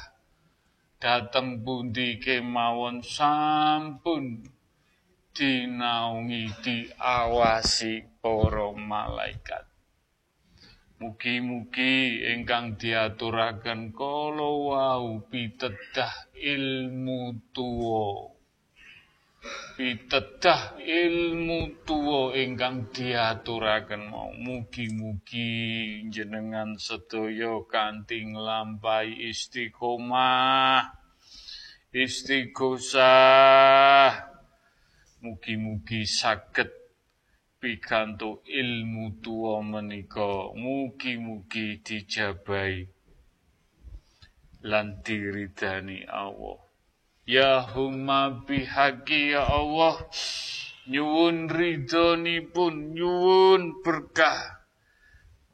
[0.99, 4.43] Dateng pundi kemawon sampun
[5.39, 9.63] dinaungi diawasi para malaikat.
[10.99, 18.35] Mugi-mugi ingkang diaturaken kala wau pitedah ilmu tuwa.
[19.79, 24.35] Pitedah ilmu tuwa ingkang diaturaken mau.
[24.35, 30.83] Mugi-mugi jenengan sedaya kanthi nglampahi istiqomah
[31.95, 33.09] istighosah
[35.19, 36.71] mugi-mugi saged
[37.59, 40.55] pikantuk ilmu tuwa menika.
[40.55, 42.87] Mugi-mugi dijabahi
[44.63, 46.59] lan diridani Allah.
[47.27, 50.07] Ya humma bihaqi ya Allah.
[50.89, 54.63] Nyuwun ridhonipun nyuwun berkah.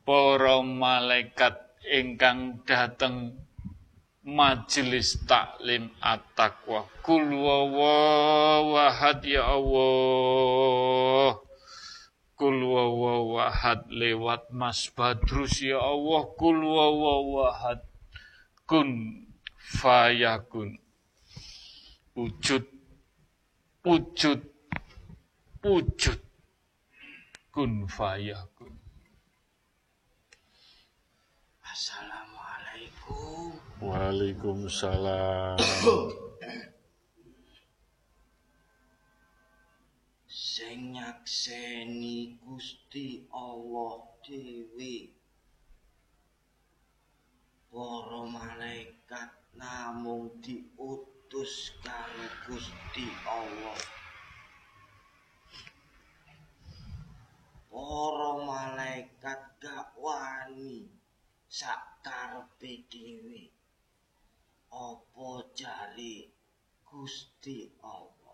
[0.06, 1.58] Para malaikat
[1.90, 3.45] ingkang dateng
[4.26, 6.90] majelis taklim at-taqwa.
[7.06, 11.38] Kul wawahad ya Allah.
[12.34, 16.26] Kul wawahad lewat Mas Badrus ya Allah.
[16.34, 17.86] Kul wawahad
[18.66, 19.22] kun
[19.62, 20.82] fayakun.
[22.18, 22.66] Wujud.
[23.86, 24.42] Wujud.
[25.62, 26.20] Wujud.
[27.54, 28.74] Kun fayakun.
[31.62, 32.25] Assalamualaikum.
[33.86, 35.62] Waalaikumsalam
[40.26, 45.14] Sing nyakseni Gusti Allah dhewe.
[47.70, 53.78] Para malaikat namung diutus karo Gusti Allah.
[57.70, 60.90] Para malaikat gak wani
[61.46, 63.55] sakarepe dhewe.
[64.76, 66.36] Apa jare
[66.84, 68.26] Gusti Allah?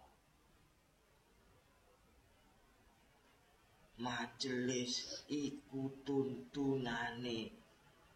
[4.01, 7.53] majelis iku tuntunane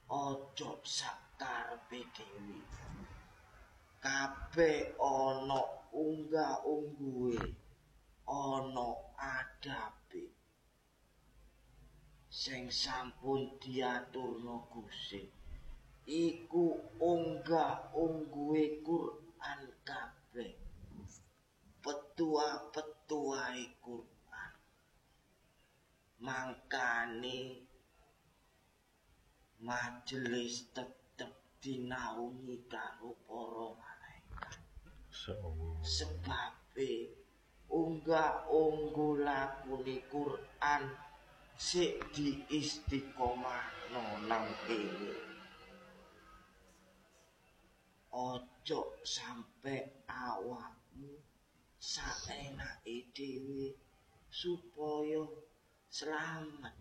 [0.10, 2.60] aja sakarepe dhewe.
[4.02, 5.62] Kabeh ana
[5.94, 7.38] unggah-ungguhe
[8.26, 8.88] ana
[9.38, 10.26] adabe.
[12.30, 15.35] Sing sampun diaturno Gusti
[16.06, 20.54] iku unggah-ungguhe Quran kabeh.
[21.82, 24.52] Petua-petuahe Quran.
[26.22, 27.62] Mangkane
[29.62, 34.58] majelis tetep dinaungi karo para malaikat.
[35.86, 37.14] Sebabe
[37.70, 40.84] unggah unggulakune Quran
[41.58, 43.90] sik diistiqomah
[44.30, 45.35] nang kene
[48.16, 49.76] ojo sampe
[50.08, 51.12] awakmu
[51.92, 53.76] saenake dhewe
[54.32, 55.24] supaya
[55.92, 56.76] selamat.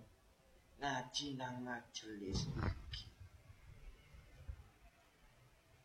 [0.78, 3.07] Ngaji nang majelis iki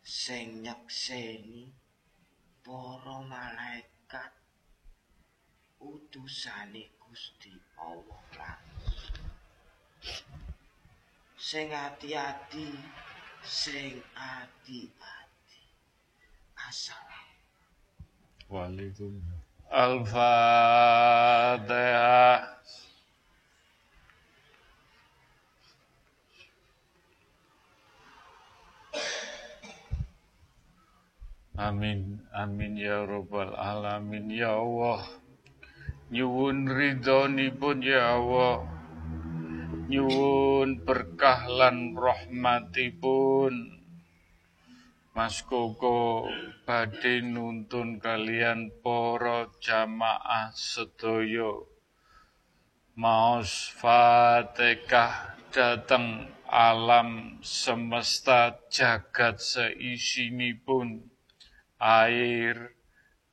[0.02, 1.70] sing nyekseni
[2.60, 4.32] para malaikat
[5.80, 8.58] utusane Gusti Allah
[11.38, 12.68] sing ati-ati
[13.46, 15.19] sing ati-ati
[16.70, 17.02] asal
[18.46, 21.30] Waalaikumsalam Al-Fatihah
[31.60, 35.04] Amin, amin ya Rabbal Alamin ya Allah.
[36.08, 38.64] Nyuwun ridhonipun ya Allah.
[39.92, 43.79] Nyuwun berkah lan rahmatipun.
[45.20, 46.32] Mas Koko
[46.64, 51.60] badhe nuntun kalian para jamaah sedaya.
[52.96, 61.04] Maos Fatihah dateng alam semesta jagat seisinipun
[61.76, 62.72] air,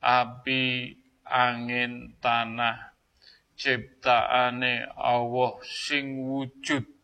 [0.04, 0.92] api,
[1.24, 2.92] angin, tanah,
[3.56, 6.97] ciptaane Allah sing wujud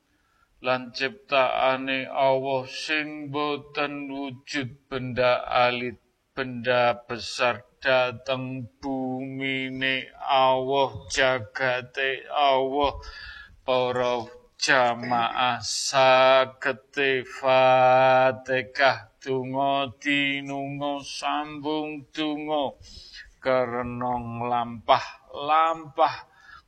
[0.65, 6.01] lan ciptaane Allah sing boten wujud benda alit,
[6.33, 12.97] benda besar dateng bumine Allah jagate Allah.
[13.65, 14.25] Para
[14.57, 22.73] jamaah sagete Fatihah donga dinunga sambung donga.
[23.37, 26.17] Karena nglampah lampah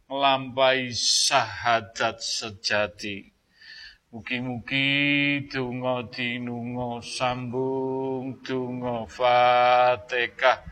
[0.09, 3.36] nglampahi syahadat sejati
[4.17, 10.65] Mugi-mugi donga dinunga sambung donga Fatihah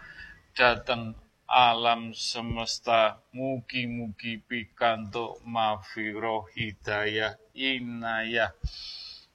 [0.57, 1.13] dateng
[1.45, 8.57] alam semesta mugi-mugi pikantuk mafiro hidayah inayah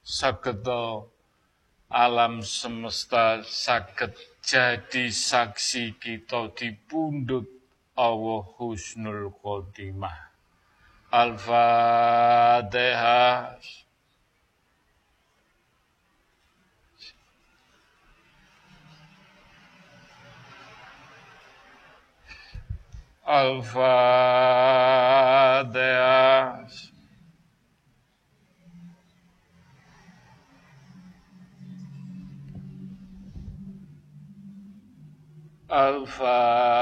[0.01, 1.05] sageta
[1.93, 7.45] alam semesta sakit jadi saksi kita dipundut
[7.93, 10.33] Allah Husnul Khotimah.
[11.13, 12.57] Al-Fatihah.
[23.29, 23.85] Al-Fatihah.
[35.69, 36.81] Al-Fatihah.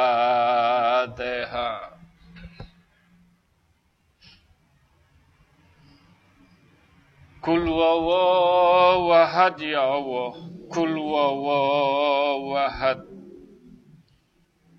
[7.43, 10.31] Kul wawahad ya Allah.
[10.71, 13.16] Kul wawahad.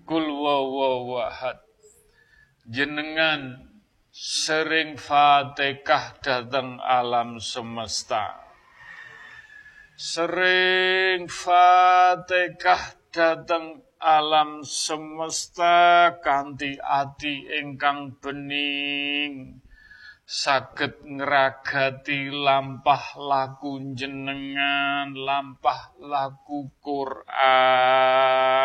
[0.09, 1.61] Kul wawahad.
[2.65, 3.61] Jenengan
[4.09, 8.41] sering Fatihah datang alam semesta.
[9.93, 19.61] Sering Fatihah dateng alam semesta kanthi ati ingkang bening.
[20.25, 28.58] Saged ngragati lampah laku jenengan lampah laku Quran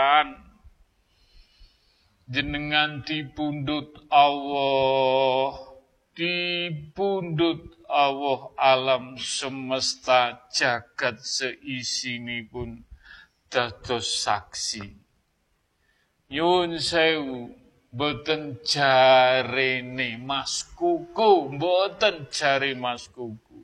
[2.35, 5.55] jenengan dipundut Allah
[6.19, 11.23] dipundut Allah alam semesta jagat
[12.51, 12.83] pun
[13.47, 14.99] dados saksi
[16.35, 17.55] Nyun sewu
[17.95, 23.63] boten jarene Mas Kuku, boten jare Mas Kuku.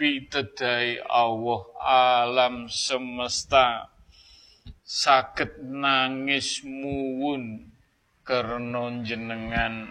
[0.00, 3.92] Pitedai Allah alam semesta
[4.80, 7.69] sakit nangis muwun
[8.30, 9.90] karena jenengan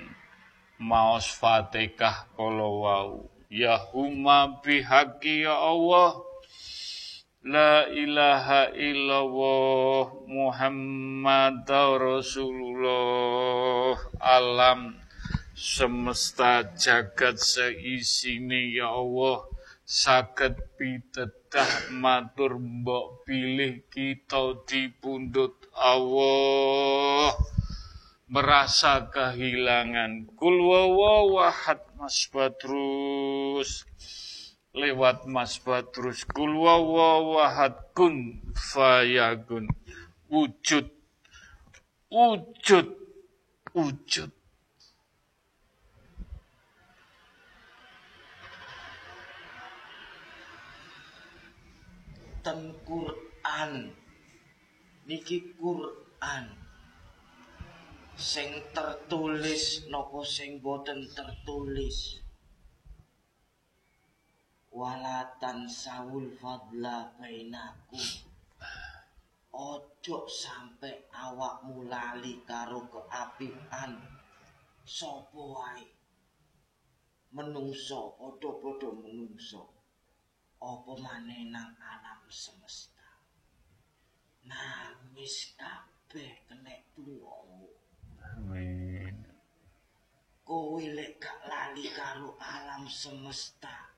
[0.79, 3.27] maos Fatihah kala wau.
[3.51, 6.23] Ya huma bihaqi ya Allah.
[7.43, 11.67] La ilaha illallah Muhammad
[11.99, 13.99] Rasulullah.
[14.23, 14.95] Alam
[15.51, 19.51] semesta jagat seisini ya Allah.
[19.83, 27.58] Sakit pitedah matur mbok pilih kita dipundut Allah
[28.29, 30.29] merasa kehilangan.
[30.37, 33.89] Kul wawahad mas badrus.
[34.69, 39.73] Lewat mas badrus kul wawahad kun fayakun
[40.29, 40.93] wujud.
[42.13, 42.87] Wujud.
[43.73, 44.31] Wujud.
[52.45, 53.73] Ten Quran.
[55.09, 56.58] Niki Quran
[58.19, 62.19] sing tertulis nopo sing boten tertulis?
[64.75, 67.95] Walatan sawul fadla bainaku.
[69.55, 73.95] Ojo sampai awak mulali karo keapian.
[74.83, 75.87] Sapa wae?
[77.31, 79.63] Menungso padha-padha menungso.
[80.59, 83.15] Apa maneh nang alam semesta?
[84.43, 87.47] Nangis kabeh kena tuwa
[88.49, 89.13] Amin.
[90.41, 93.93] Kowe lek gak lali karo alam semesta.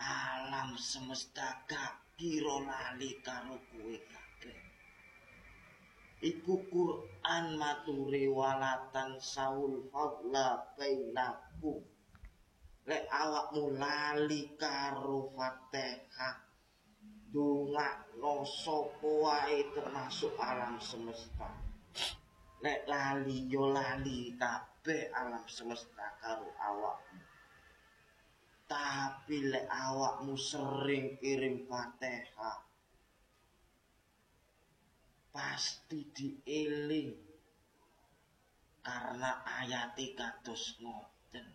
[0.00, 4.60] Alam semesta gak kira lali karo kowe kabeh.
[6.24, 11.76] Iku Quran maturi walatan saul fadla bainakum.
[12.88, 16.40] Lek awakmu lali karo Fatihah.
[17.28, 21.59] Dunga no sapa wae termasuk alam semesta.
[22.60, 27.20] Lek lali yo lali kabeh alam semesta karo awakmu.
[28.68, 32.60] Tapi lek awakmu sering kirim Fatihah
[35.30, 37.16] pasti dieling
[38.84, 41.48] karena ayat kados ngoten.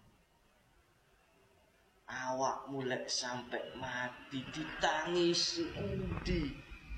[2.09, 6.49] Awakmu lek sampai mati ditangisi undi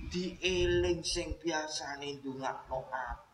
[0.07, 3.26] dieling sing biasane ndongakno aku.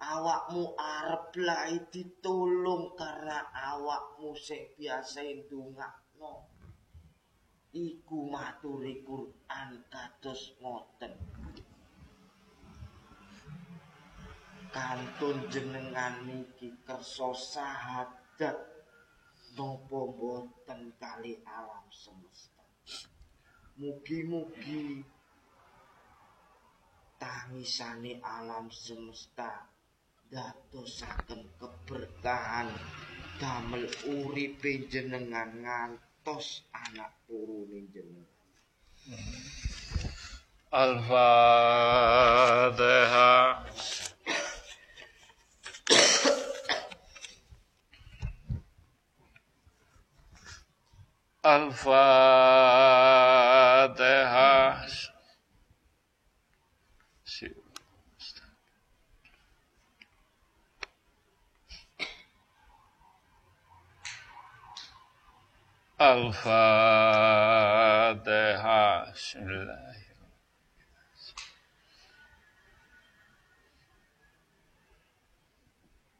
[0.00, 6.48] Awakmu arep lae ditulung karena awakmu sing biasa ndongakno.
[7.70, 11.14] Iku maturi Quran kados ngoten.
[14.74, 18.58] Kantun jenengan niki kersa sahadat.
[19.60, 22.64] Nopo boten kali alam semesta?
[23.76, 25.04] Mugi-mugi
[27.20, 29.68] tangisane alam semesta
[30.30, 32.70] dadosaken keberkahan.
[33.42, 38.28] Damel uripe jenengan ngantos anak turune jenengan.
[40.70, 41.26] Al-Fatihah
[51.40, 53.00] Al-Fatihah
[66.00, 66.32] Al-Fatihah.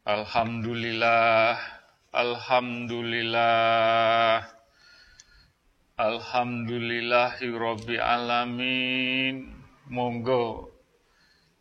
[0.05, 1.57] Alhamdulillah,
[2.13, 4.45] Alhamdulillah,
[5.97, 9.65] Alhamdulillahi Rabbi Alamin.
[9.89, 10.77] Monggo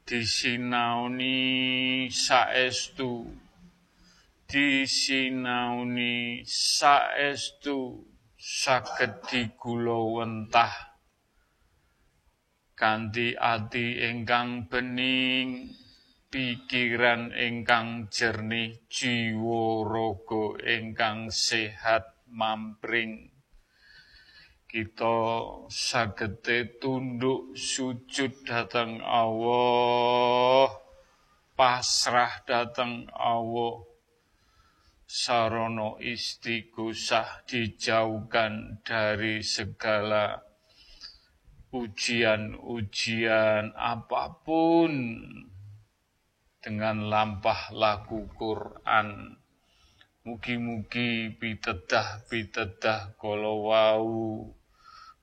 [0.04, 3.32] disinauni saestu
[4.50, 8.09] disinauni saestu
[8.40, 10.72] saged digula wentah
[12.80, 15.76] kanthi ati ingkang bening
[16.32, 23.28] pikiran ingkang jernih jiwa raga ingkang sehat mampring.
[24.70, 25.18] Kita
[25.68, 30.72] sagete tunduk sujud datang Allah
[31.60, 33.89] pasrah datang Allah
[35.10, 40.38] sarono istighosah dijauhkan dari segala
[41.74, 44.94] ujian-ujian apa pun
[46.62, 49.34] dengan lampah laku Quran.
[50.30, 54.14] Mugi-mugi pitedah-pitedah kalau wau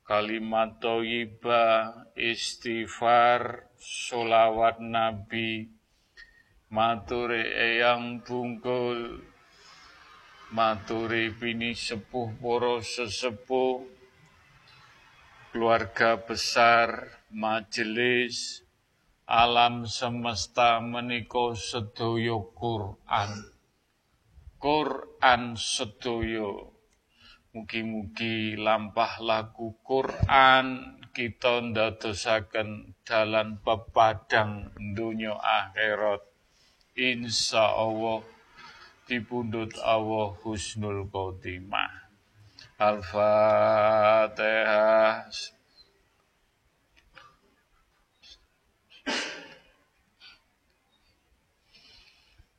[0.02, 5.70] kalimat thayyibah, istighfar, solawat Nabi,
[6.74, 9.22] maturi eyang bungkul,
[10.54, 13.82] maturi bini sepuh poro sesepuh,
[15.50, 18.62] keluarga besar, majelis,
[19.26, 23.50] alam semesta meniko sedoyo Quran.
[24.56, 26.76] Quran sedoyo
[27.56, 36.20] Mugi-mugi lampah lagu Quran kita ndadosaken dalan pepadang dunia akhirat.
[36.92, 38.35] Insya Allah
[39.06, 42.10] dipundhut Allah husnul khotimah.
[42.76, 44.36] Al-Fatihah.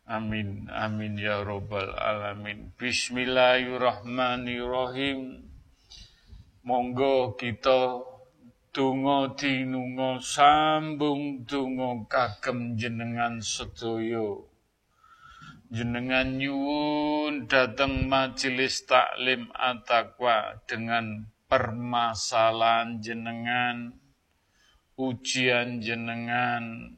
[0.07, 2.71] Amin, amin ya robbal alamin.
[2.79, 5.43] Bismillahirrahmanirrahim.
[6.63, 8.07] Monggo kita
[8.71, 14.46] donga dinunga sambung donga kagem jenengan sedaya.
[15.67, 23.91] Jenengan nyuwun datang majelis taklim atakwa dengan permasalahan jenengan,
[24.95, 26.95] ujian jenengan,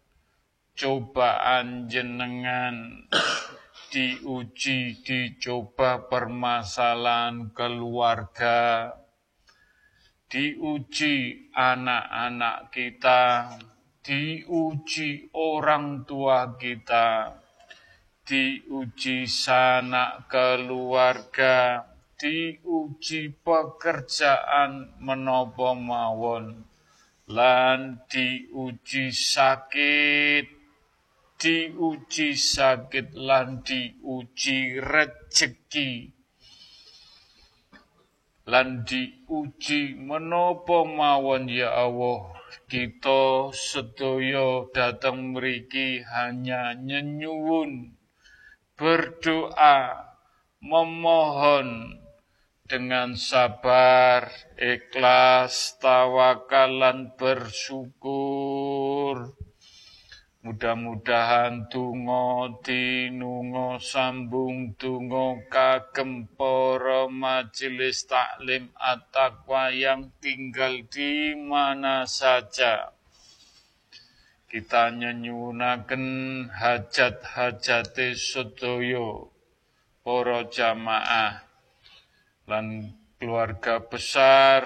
[0.79, 3.09] cobaan jenengan
[3.91, 8.93] diuji dicoba permasalahan keluarga
[10.29, 13.49] diuji anak-anak kita
[14.05, 17.38] diuji orang tua kita
[18.29, 21.81] diuji sanak keluarga
[22.13, 26.61] diuji pekerjaan menopo mawon
[27.25, 30.45] lan diuji sakit
[31.41, 36.13] diuji sakit lan diuji rezeki
[38.45, 42.29] lan diuji menopo mawon ya Allah
[42.69, 47.97] kita sedaya datang mriki hanya nyenyuwun
[48.79, 50.07] berdoa
[50.63, 51.99] memohon
[52.63, 58.55] dengan sabar, ikhlas, tawakal, dan bersyukur.
[60.39, 72.95] Mudah-mudahan tungo tinungo sambung tungo kagem para majelis taklim at-taqwa yang tinggal di mana saja.
[74.49, 76.05] Kita nyenyunaken
[76.49, 79.29] hajat-hajate sedaya
[80.01, 81.45] para jamaah
[82.49, 84.65] lan keluarga besar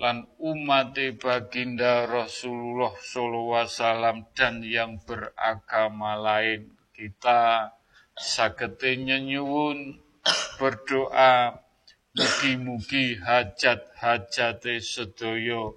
[0.00, 6.72] lan umat baginda Rasulullah SAW dan yang beragama lain.
[6.90, 7.70] Kita
[8.18, 10.00] sagete nyuwun
[10.58, 11.54] berdoa
[12.16, 15.76] mugi-mugi hajat-hajate sedaya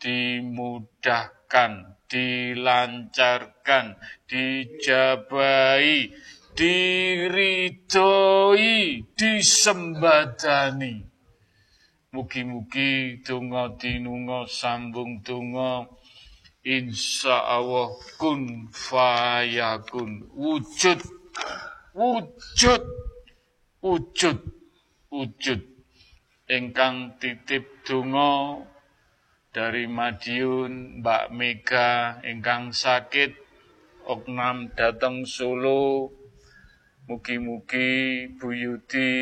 [0.00, 6.10] dimudahkan, dilancarkan, dijabai,
[6.56, 7.94] diridhoi,
[9.14, 11.04] disembadani.
[12.08, 15.84] Mugi-mugi donga dinunga sambung donga.
[16.64, 21.00] Insya Allah kun fayakun wujud
[21.94, 22.82] wujud
[23.84, 24.38] wujud
[25.12, 25.60] wujud.
[26.48, 28.64] Ingkang titip donga
[29.48, 33.32] dari Madiun Mbak Mega ingkang sakit
[34.04, 36.12] oknam datang Solo
[37.08, 39.12] mugi-mugi Bu Yudi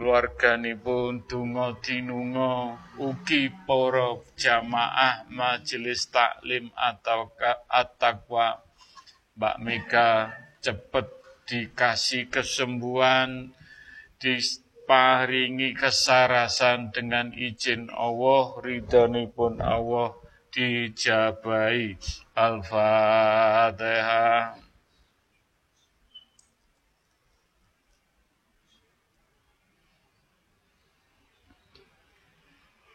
[0.00, 7.28] keluarganipun donga dinunga ugi para jamaah majelis taklim atau
[7.68, 8.64] at-taqwa
[9.36, 10.32] Mbak Mega
[10.64, 11.06] cepet
[11.44, 13.52] dikasih kesembuhan
[14.84, 20.12] diparingi kesarasan dengan izin Allah ridhonipun Allah
[20.52, 21.96] dijabai
[22.36, 23.80] Al-Fatihah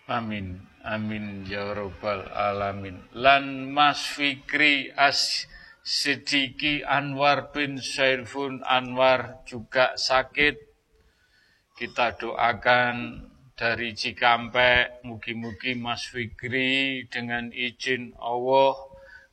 [0.10, 0.62] Amin.
[0.86, 2.98] Amin ya rabbal alamin.
[3.14, 5.46] Lan Mas Fikri As
[5.86, 10.69] Sidiki Anwar bin Saifun Anwar juga sakit.
[11.80, 13.24] Kita doakan
[13.56, 18.76] dari Cikampek, mugi-mugi Mas Fikri dengan izin Allah,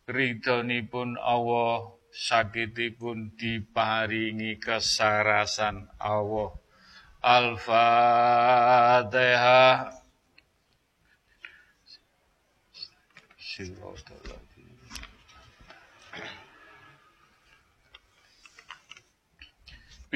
[0.06, 6.54] ridhonipun Allah, sakitipun diparingi kesarasan Allah.
[7.18, 7.90] Al-Fatihah.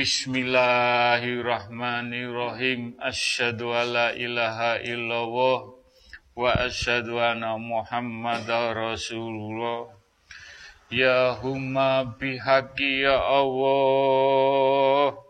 [0.01, 2.97] Bismillahirrahmanirrahim.
[2.97, 5.77] Asyhadu alla ilaha illallah
[6.33, 9.93] wa asyhadu anna Muhammadar Rasulullah.
[10.89, 15.21] Ya humma bihaqi ya Allah.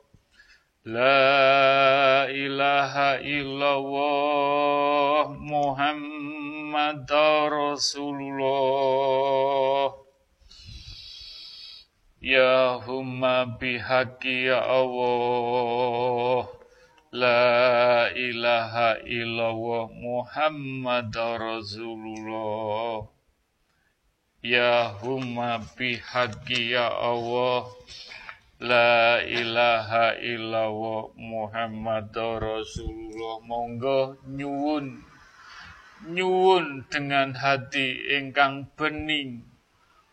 [0.86, 7.10] La ilaha illallah Muhammad
[7.50, 9.99] Rasulullah
[12.20, 16.52] Ya humma bihaqi ya Allah.
[17.16, 23.08] La ilaha illallah Muhammad Rasulullah.
[24.44, 27.72] Ya humma bihaqi ya Allah.
[28.60, 33.40] La ilaha illallah Muhammad Rasulullah.
[33.48, 35.08] Monggo nyuwun.
[36.04, 39.49] Nyuwun dengan hati ingkang bening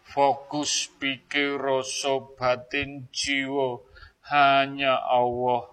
[0.07, 3.81] Fokus pikir rasa batin jiwa.
[4.27, 5.71] Hanya Allah.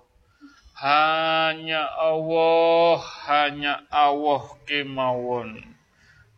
[0.79, 2.99] Hanya Allah.
[3.27, 5.59] Hanya Allah kemawon.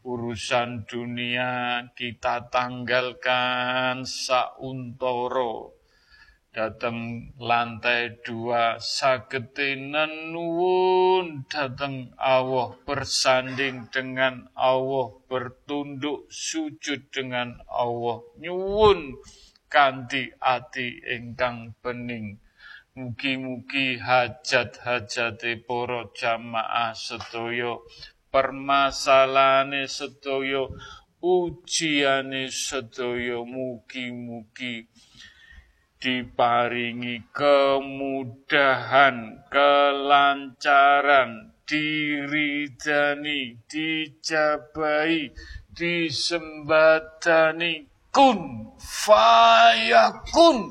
[0.06, 5.75] Urusan dunia kita tanggalkan sauntoro
[6.56, 18.24] datang lantai dua sagetinan nuwun datang Allah bersanding dengan Allah bertunduk sujud dengan Allah.
[18.40, 19.20] Nyuwun
[19.68, 22.40] kanthi ati ingkang bening.
[22.96, 27.76] Mugi-mugi hajat-hajate para jamaah sedaya
[28.32, 30.72] permasalahane sedaya
[31.20, 33.44] ujiane sedaya.
[33.44, 34.88] Mugi-mugi
[36.00, 45.32] diparingi kemudahan, kelancaran, diridani, dijabai,
[45.72, 50.70] disembadani, kun fayakun.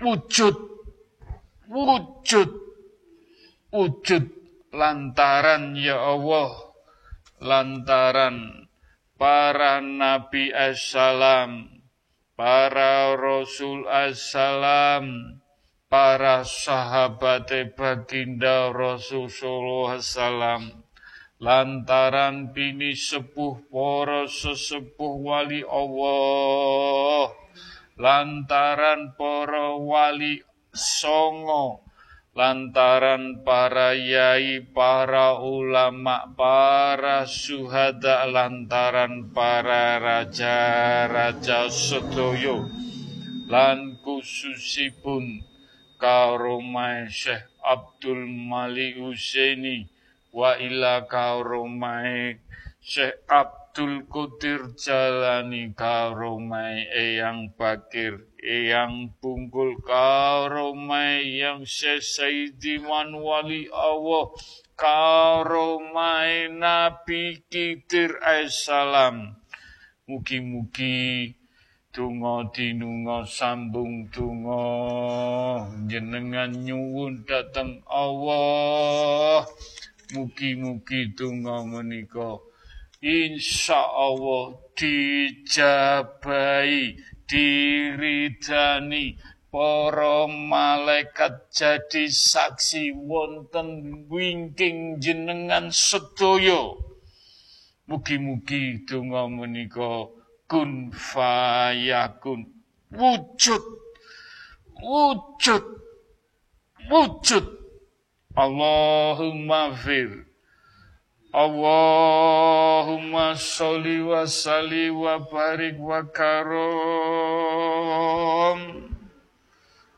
[0.00, 0.56] Wujud,
[1.68, 2.50] wujud,
[3.68, 4.24] wujud
[4.72, 6.72] lantaran ya Allah,
[7.42, 8.70] lantaran
[9.20, 11.79] para nabi assalam,
[12.40, 15.36] para rasul assalam,
[15.92, 20.72] para sahabat baginda Rasulullah assalam,
[21.36, 27.36] lantaran bini sepuh para sesepuh wali Allah,
[28.00, 30.40] lantaran para wali
[30.72, 31.84] songo,
[32.30, 42.70] lantaran para yai, para ulama, para suhada, lantaran para raja-raja sedoyo,
[43.50, 45.42] lan khususipun
[45.98, 49.90] karomai Syekh Abdul Malik Husaini
[50.30, 52.38] wa ila karomai
[52.80, 64.32] Syekh Abdul Qadir Jalani karomai Eyang Bakir Eyang Bungkul karomai yang Syekh Sayyidi Wali Allah
[64.74, 69.36] karomai Nabi Kidir Aisalam
[70.08, 71.36] Mugi-mugi
[71.90, 74.62] Tungo dinungo sambung tungo.
[75.90, 79.42] Jenengan nyuwun datang Allah.
[80.14, 82.38] Mugi-mugi tungo menika.
[83.02, 85.74] Insya Allah dijabai
[87.30, 89.14] diridani
[89.54, 96.74] para malaikat jadi saksi wonten wingking jenengan sedaya.
[97.86, 100.10] Mugi-mugi tungo menika
[100.50, 102.50] kun fayakun.
[102.90, 103.62] Wujud
[104.82, 105.64] wujud
[106.90, 107.46] wujud.
[108.34, 110.29] Allahumma fir
[111.30, 112.98] Allahumma
[113.38, 116.58] sholli wa salli wa barik wa karom.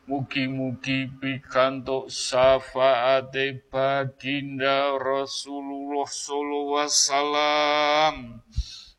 [0.05, 8.45] Mugi-mugi pikantuk syafaate baginda Rasulullah sallallahu wasallam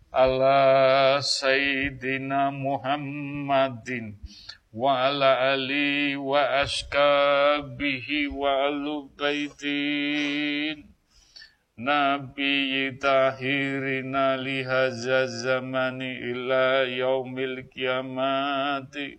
[0.10, 4.18] ala sayyidina Muhammadin
[4.74, 9.74] wa ala ali wa askabihi wa alubaitin
[11.74, 19.18] Nabi tahirina lihaza zamani ila yaumil kiamati.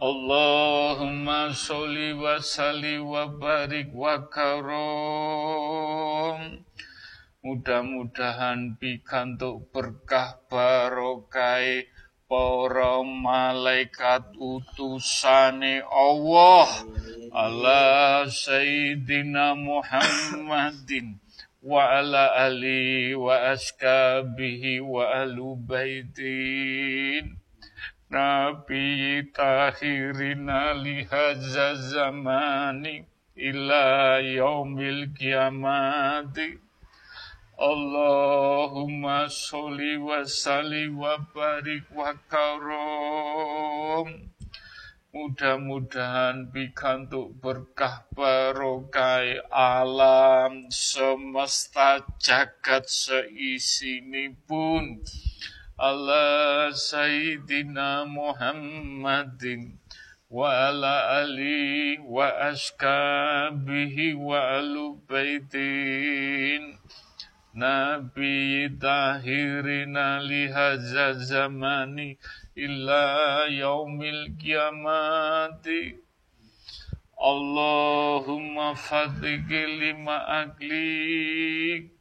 [0.00, 5.60] Allahumma sholli wa salli wa barik wa karom.
[7.44, 11.84] Mudah-mudahan pikantuk berkah barokai
[12.32, 16.64] para malaikat utusane Allah
[17.28, 21.20] ala sayyidina Muhammadin
[21.60, 27.36] wa ala ali wa askabihi wa alu baitin.
[28.08, 33.04] Nabi tahirina lihaza zamani
[33.36, 36.56] ila yaumil kiamati
[37.62, 44.34] Allahumma sholli wa salli wa barik wa karom.
[45.14, 54.98] Mudah-mudahan pikantuk berkah barokai alam semesta jagat seisini pun.
[55.78, 59.78] Allah Sayyidina Muhammadin
[60.26, 66.82] wa ala ali wa askabihi wa alu baitin.
[67.54, 72.16] Nabi tahirina lihaza zamani
[72.56, 76.00] illa yaumil kiamati.
[77.20, 81.92] Allahumma fatiki lima aklik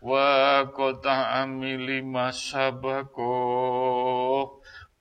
[0.00, 2.00] wa kota amili
[2.32, 3.30] sabako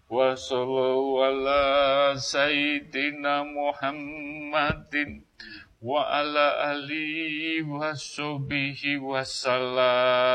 [0.07, 5.27] Wa sallallahu ala sayyidina muhammadin
[5.83, 10.31] wa ala alihi wa sahbihi wasallam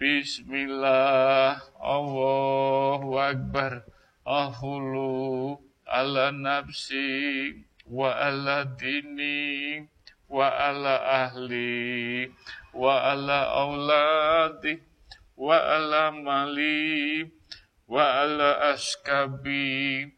[0.00, 3.84] Bismillah Allahu Akbar.
[4.24, 7.60] Ahulu ala nafsi
[10.42, 11.22] ala
[16.10, 17.22] mali
[17.86, 20.10] wa ala askabi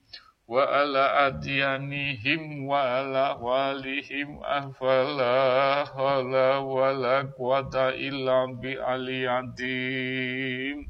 [0.49, 10.87] wa ala adyanihim wa ala walihim afala hala wa la quwata illa bi aliyadim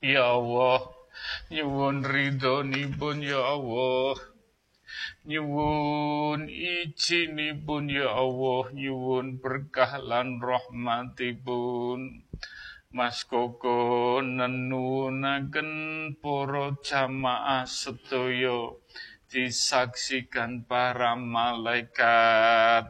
[0.00, 0.86] ya Allah
[1.50, 4.14] nyuwun ridhonipun ya Allah
[5.24, 12.28] nyuwun izinipun ya Allah nyuwun berkah lan rahmatipun.
[12.94, 15.70] Mas Koko nenunaken
[16.22, 18.70] para jamaah sedaya
[19.26, 22.86] disaksikan para malaikat.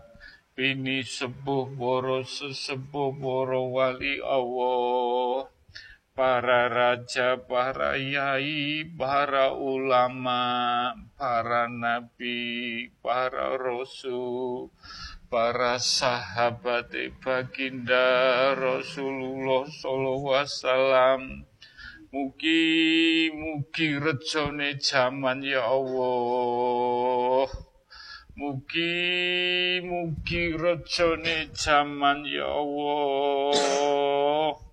[0.53, 5.54] Bini sepuh para sesepuh para wali Allah
[6.15, 14.71] para raja, para yai, para ulama, para nabi, para rasul,
[15.27, 21.51] para sahabat baginda Rasulullah sallallahu wasallam.
[22.15, 27.51] Mugi mugi rejone jaman ya Allah.
[28.39, 34.64] Mugi mugi rejone jaman ya Allah.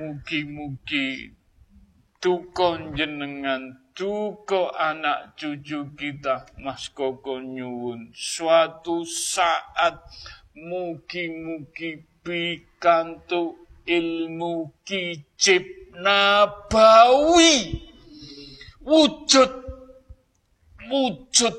[0.00, 1.36] Mugi-mugi
[2.22, 8.16] tukon jenengan tuko anak cucu kita Mas Koko nyuwun.
[8.16, 10.00] Suatu saat
[10.56, 17.76] mugi-mugi pikantu ilmu kicip nabawi.
[18.82, 19.62] Wujud
[20.92, 21.56] wujud.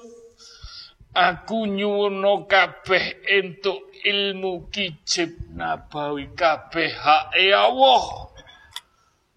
[1.13, 8.29] Aku nyuwun kabeh entuk ilmu kicip nabawi kabeh hak Allah.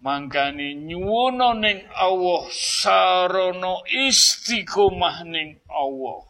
[0.03, 6.27] Mangkane nyuwuna ning Allah sarana istiqomah ning Allah.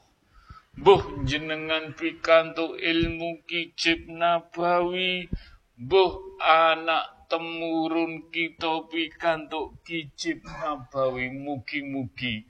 [0.76, 5.28] Buh jenengan pikantuk ilmu kicip nabawi.
[5.76, 11.32] Buh anak temurun kita pikantuk kicip nabawi.
[11.32, 12.44] Mugi-mugi.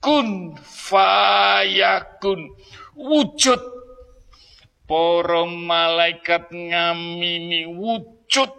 [0.00, 2.48] Kun fayakun.
[2.96, 3.81] Wujud
[4.92, 8.52] Para malaikat ngamini wujud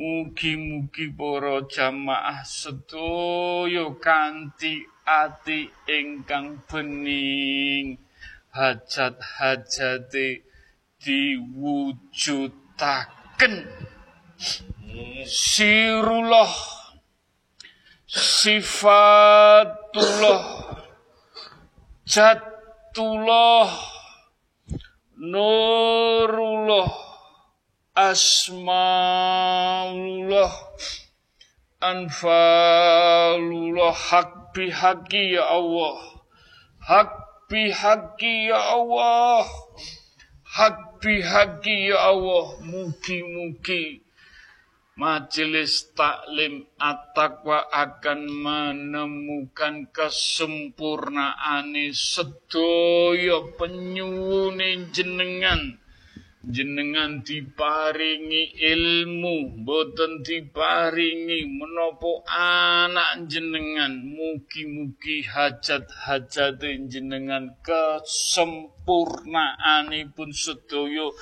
[0.01, 8.01] Mugi-mugi para jamaah sedaya kanthi ati ingkang bening.
[8.49, 10.41] Hajat-hajate
[11.05, 12.09] diwujudaken.
[15.29, 16.49] Sirullah
[18.09, 18.81] sifatullah
[22.09, 23.69] jatullah
[25.21, 27.10] nurullah
[28.09, 29.29] asmaullah.
[31.85, 33.13] Anfalullah.
[33.93, 36.01] Hak bihaqi ya Allah.
[36.81, 37.13] Hak
[37.53, 39.45] bihaqi ya Allah.
[40.45, 42.57] Hak bihaqi ya Allah.
[42.65, 44.01] Mugi-mugi
[45.01, 55.81] Majelis taklim at-taqwa akan menemukan kesempurnaan sedaya penyuwune jenengan
[56.41, 64.01] jenengan diparingi ilmu boten diparingi menopo anak jenengan.
[64.01, 71.13] Mugi-mugi hajat-hajat jenengan kesempurnaanipun sedaya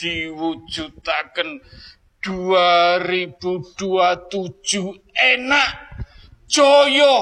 [0.00, 1.60] diwujudaken
[2.24, 3.52] 2027
[5.12, 5.68] enak
[6.48, 7.16] joyo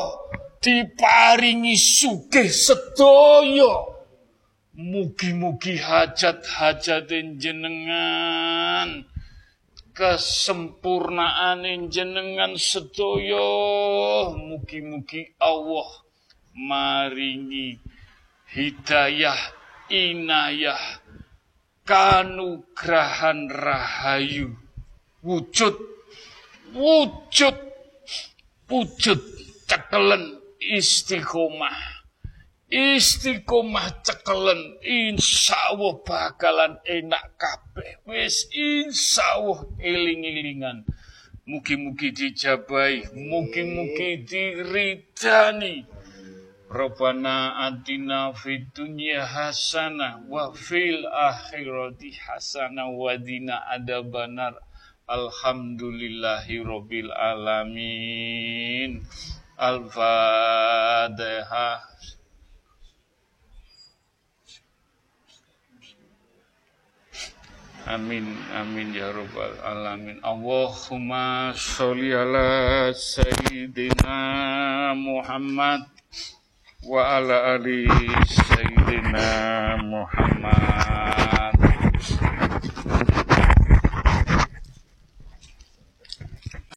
[0.60, 3.99] diparingi sugih sedaya
[4.80, 9.04] Mugi-mugi hajat-hajat jenengan.
[9.92, 15.84] Kesempurnaan jenengan sedaya mugi-mugi Allah
[16.56, 17.76] maringi
[18.56, 19.36] hidayah
[19.92, 20.80] inayah
[21.84, 24.56] kanugrahan rahayu.
[25.20, 25.76] Wujud
[26.72, 27.56] wujud
[28.64, 29.20] wujud
[29.68, 31.99] cekelen istiqomah
[32.70, 34.78] istiqomah cekelen
[35.50, 37.98] Allah bakalan enak kabeh.
[38.06, 38.46] Wis
[39.18, 40.86] Allah eling-elingan.
[41.50, 45.82] Mugi-mugi dijabai mugi-mugi diridani.
[46.70, 54.54] Rabbana atina fid dunya hasanah wa fil akhirati hasanah wa dina adabanar
[55.10, 59.02] Alhamdulillahi rabbil alamin.
[59.58, 60.70] Al-Fatihah
[67.88, 70.20] Amin amin ya rabbal alamin.
[70.20, 74.16] Allahumma sholli ala sayyidina
[74.96, 75.88] Muhammad
[76.84, 77.88] wa ala ali
[78.28, 79.28] sayyidina
[79.84, 81.59] Muhammad.